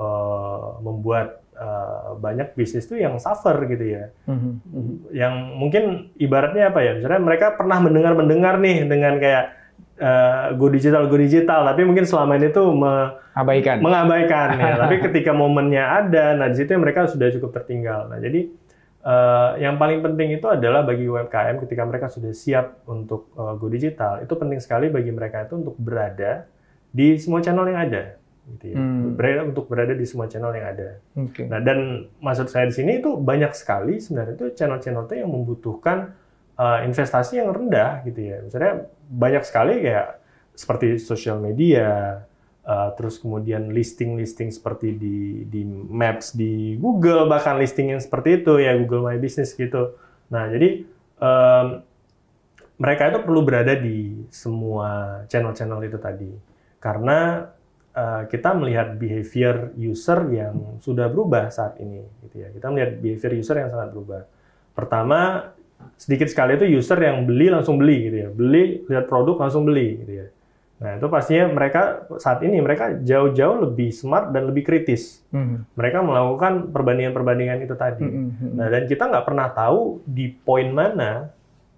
[0.01, 4.09] eh, membuat eh, banyak bisnis tuh yang suffer gitu ya.
[4.25, 4.65] Hmm.
[4.65, 4.97] Hmm.
[5.13, 5.85] Yang mungkin
[6.17, 6.97] ibaratnya apa ya?
[6.97, 9.60] Misalnya mereka pernah mendengar-mendengar nih dengan kayak
[10.01, 13.79] eh, go digital, go digital, tapi mungkin selama ini tuh me- Abaikan.
[13.85, 14.75] mengabaikan ya.
[14.83, 18.11] Tapi ketika momennya ada, nah di situ mereka sudah cukup tertinggal.
[18.11, 18.49] Nah jadi
[19.05, 23.69] eh, yang paling penting itu adalah bagi UMKM ketika mereka sudah siap untuk eh, go
[23.69, 26.49] digital, itu penting sekali bagi mereka itu untuk berada
[26.91, 28.19] di semua channel yang ada.
[28.51, 28.77] Gitu ya.
[28.83, 29.15] Hmm.
[29.15, 30.89] Berada untuk berada di semua channel yang ada.
[31.15, 31.47] Oke.
[31.47, 36.19] Nah, dan maksud saya di sini itu banyak sekali sebenarnya itu channel-channel itu yang membutuhkan
[36.61, 38.37] uh, investasi yang rendah gitu ya.
[38.45, 40.21] Misalnya banyak sekali kayak
[40.53, 42.21] seperti sosial media,
[42.69, 48.61] uh, terus kemudian listing-listing seperti di di Maps di Google bahkan listing yang seperti itu
[48.61, 49.97] ya Google My Business gitu.
[50.29, 50.85] Nah, jadi
[51.17, 51.81] um,
[52.81, 56.33] mereka itu perlu berada di semua channel-channel itu tadi
[56.81, 57.53] karena
[57.93, 63.33] uh, kita melihat behavior user yang sudah berubah saat ini gitu ya kita melihat behavior
[63.37, 64.23] user yang sangat berubah
[64.73, 65.53] pertama
[65.97, 70.01] sedikit sekali itu user yang beli langsung beli gitu ya beli lihat produk langsung beli
[70.01, 70.27] gitu ya
[70.81, 71.83] nah itu pastinya mereka
[72.17, 75.69] saat ini mereka jauh-jauh lebih smart dan lebih kritis Hmm.
[75.77, 78.33] mereka melakukan perbandingan-perbandingan itu tadi Hmm.
[78.33, 78.53] Hmm.
[78.57, 81.29] Nah, dan kita nggak pernah tahu di poin mana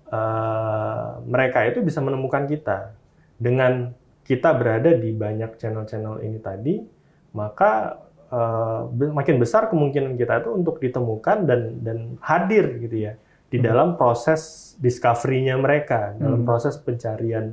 [0.06, 2.92] eh, mereka itu bisa menemukan kita.
[3.36, 3.90] Dengan
[4.22, 6.78] kita berada di banyak channel-channel ini tadi,
[7.32, 7.96] maka
[8.88, 13.12] be- makin besar kemungkinan kita itu untuk ditemukan dan dan hadir gitu ya
[13.52, 13.66] di Hmm.
[13.68, 16.48] dalam proses discovery-nya mereka, dalam Hmm.
[16.48, 17.52] proses pencarian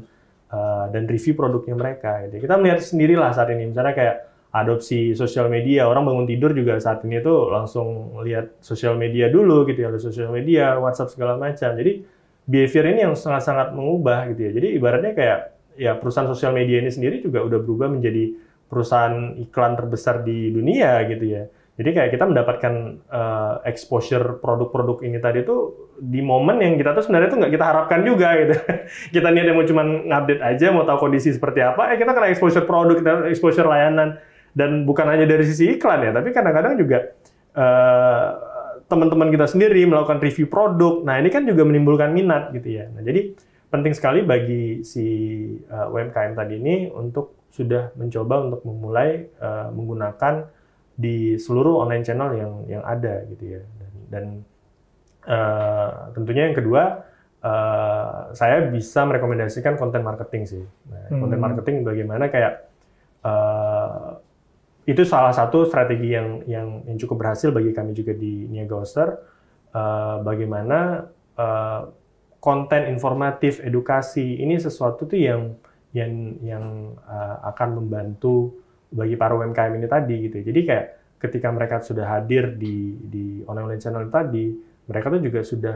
[0.50, 2.26] eh, dan review produknya mereka.
[2.26, 2.42] Gitu.
[2.50, 4.16] Kita melihat sendirilah saat ini, misalnya kayak
[4.50, 5.86] adopsi sosial media.
[5.86, 10.02] Orang bangun tidur juga saat ini tuh langsung lihat sosial media dulu gitu ya, ada
[10.02, 11.78] sosial media, WhatsApp segala macam.
[11.78, 12.02] Jadi
[12.50, 14.52] behavior ini yang sangat-sangat mengubah gitu ya.
[14.58, 15.40] Jadi ibaratnya kayak
[15.78, 18.34] ya perusahaan sosial media ini sendiri juga udah berubah menjadi
[18.66, 21.46] perusahaan iklan terbesar di dunia gitu ya.
[21.80, 22.74] Jadi kayak kita mendapatkan
[23.08, 27.66] eh, exposure produk-produk ini tadi tuh di momen yang kita tuh sebenarnya tuh nggak kita
[27.72, 28.56] harapkan juga gitu.
[29.16, 32.68] kita niatnya mau cuman ngupdate aja, mau tahu kondisi seperti apa, eh kita kena exposure
[32.68, 34.20] produk, kita exposure layanan
[34.52, 37.16] dan bukan hanya dari sisi iklan ya, tapi kadang-kadang juga
[37.56, 38.28] eh,
[38.92, 41.00] teman-teman kita sendiri melakukan review produk.
[41.08, 42.92] Nah, ini kan juga menimbulkan minat gitu ya.
[42.92, 43.32] Nah, jadi
[43.72, 45.08] penting sekali bagi si
[45.64, 50.59] eh, UMKM tadi ini untuk sudah mencoba untuk memulai eh, menggunakan
[51.00, 53.62] di seluruh online channel yang yang ada gitu ya.
[53.64, 54.26] Dan, dan
[55.24, 56.84] eh, tentunya yang kedua
[57.40, 60.64] eh, saya bisa merekomendasikan konten marketing sih.
[60.92, 61.24] Nah, Hmm.
[61.24, 62.68] konten marketing bagaimana kayak
[63.24, 64.10] eh,
[64.90, 69.10] itu salah satu strategi yang yang yang cukup berhasil bagi kami juga di Niaga Oster.
[69.72, 71.08] Eh, bagaimana
[71.40, 71.82] eh,
[72.40, 75.56] konten informatif, edukasi ini sesuatu tuh yang
[75.96, 76.12] yang
[76.44, 76.66] yang
[77.08, 78.52] eh, akan membantu
[78.90, 80.38] bagi para UMKM ini tadi gitu.
[80.42, 80.86] Jadi kayak
[81.20, 84.50] ketika mereka sudah hadir di di online channel tadi,
[84.90, 85.76] mereka tuh juga sudah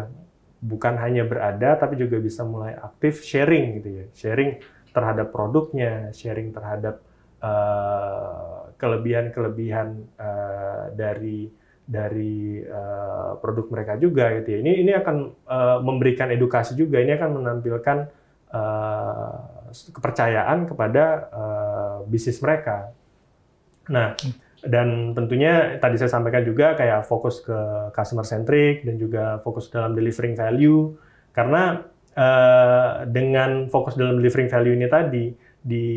[0.63, 4.05] bukan hanya berada tapi juga bisa mulai aktif sharing gitu ya.
[4.15, 4.51] Sharing
[4.93, 7.01] terhadap produknya, sharing terhadap
[7.43, 9.87] uh, kelebihan-kelebihan
[10.17, 11.49] uh, dari
[11.83, 14.57] dari uh, produk mereka juga gitu ya.
[14.63, 17.03] Ini ini akan uh, memberikan edukasi juga.
[17.03, 17.97] Ini akan menampilkan
[18.55, 19.35] uh,
[19.73, 21.03] kepercayaan kepada
[21.33, 22.95] uh, bisnis mereka.
[23.91, 24.15] Nah,
[24.63, 27.57] dan tentunya tadi saya sampaikan juga kayak fokus ke
[27.91, 30.95] customer centric dan juga fokus dalam delivering value
[31.35, 31.83] karena
[32.15, 35.25] uh, dengan fokus dalam delivering value ini tadi
[35.63, 35.87] di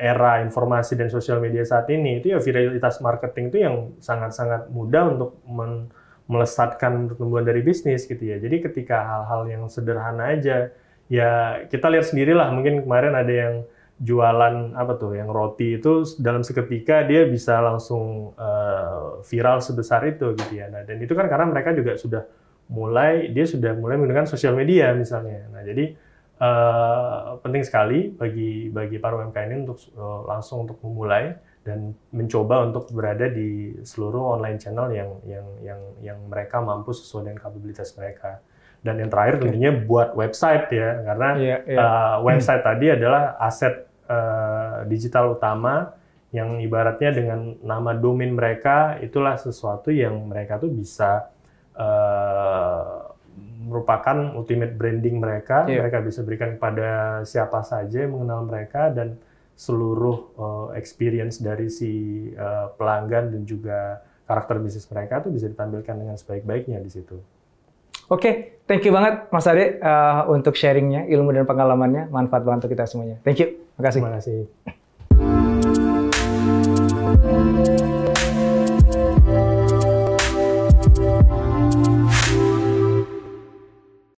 [0.00, 5.16] era informasi dan sosial media saat ini itu ya viralitas marketing itu yang sangat-sangat mudah
[5.16, 5.88] untuk men
[6.24, 8.40] melesatkan pertumbuhan dari bisnis gitu ya.
[8.40, 10.72] Jadi ketika hal-hal yang sederhana aja
[11.12, 13.54] ya kita lihat sendirilah mungkin kemarin ada yang
[13.94, 20.34] jualan apa tuh yang roti itu dalam seketika dia bisa langsung uh, viral sebesar itu
[20.34, 20.66] gitu ya.
[20.66, 22.26] Nah, dan itu kan karena mereka juga sudah
[22.66, 25.46] mulai dia sudah mulai menggunakan sosial media misalnya.
[25.54, 25.94] Nah, jadi
[26.42, 32.66] uh, penting sekali bagi bagi para UMKM ini untuk uh, langsung untuk memulai dan mencoba
[32.66, 37.94] untuk berada di seluruh online channel yang yang yang yang mereka mampu sesuai dengan kapabilitas
[37.94, 38.42] mereka.
[38.84, 41.80] Dan yang terakhir tentunya buat website ya, karena yeah, yeah.
[41.80, 42.68] Uh, website hmm.
[42.70, 45.96] tadi adalah aset uh, digital utama
[46.34, 51.30] yang ibaratnya dengan nama domain mereka itulah sesuatu yang mereka tuh bisa
[51.78, 53.14] uh,
[53.64, 55.64] merupakan ultimate branding mereka.
[55.64, 55.86] Yeah.
[55.86, 59.16] Mereka bisa berikan kepada siapa saja yang mengenal mereka dan
[59.54, 61.92] seluruh uh, experience dari si
[62.34, 67.22] uh, pelanggan dan juga karakter bisnis mereka tuh bisa ditampilkan dengan sebaik-baiknya di situ.
[68.12, 68.32] Oke, okay,
[68.68, 72.84] thank you banget Mas Ade uh, untuk sharingnya, ilmu dan pengalamannya, manfaat banget untuk kita
[72.84, 73.16] semuanya.
[73.24, 74.00] Thank you, terima kasih.
[74.00, 74.82] Terima kasih.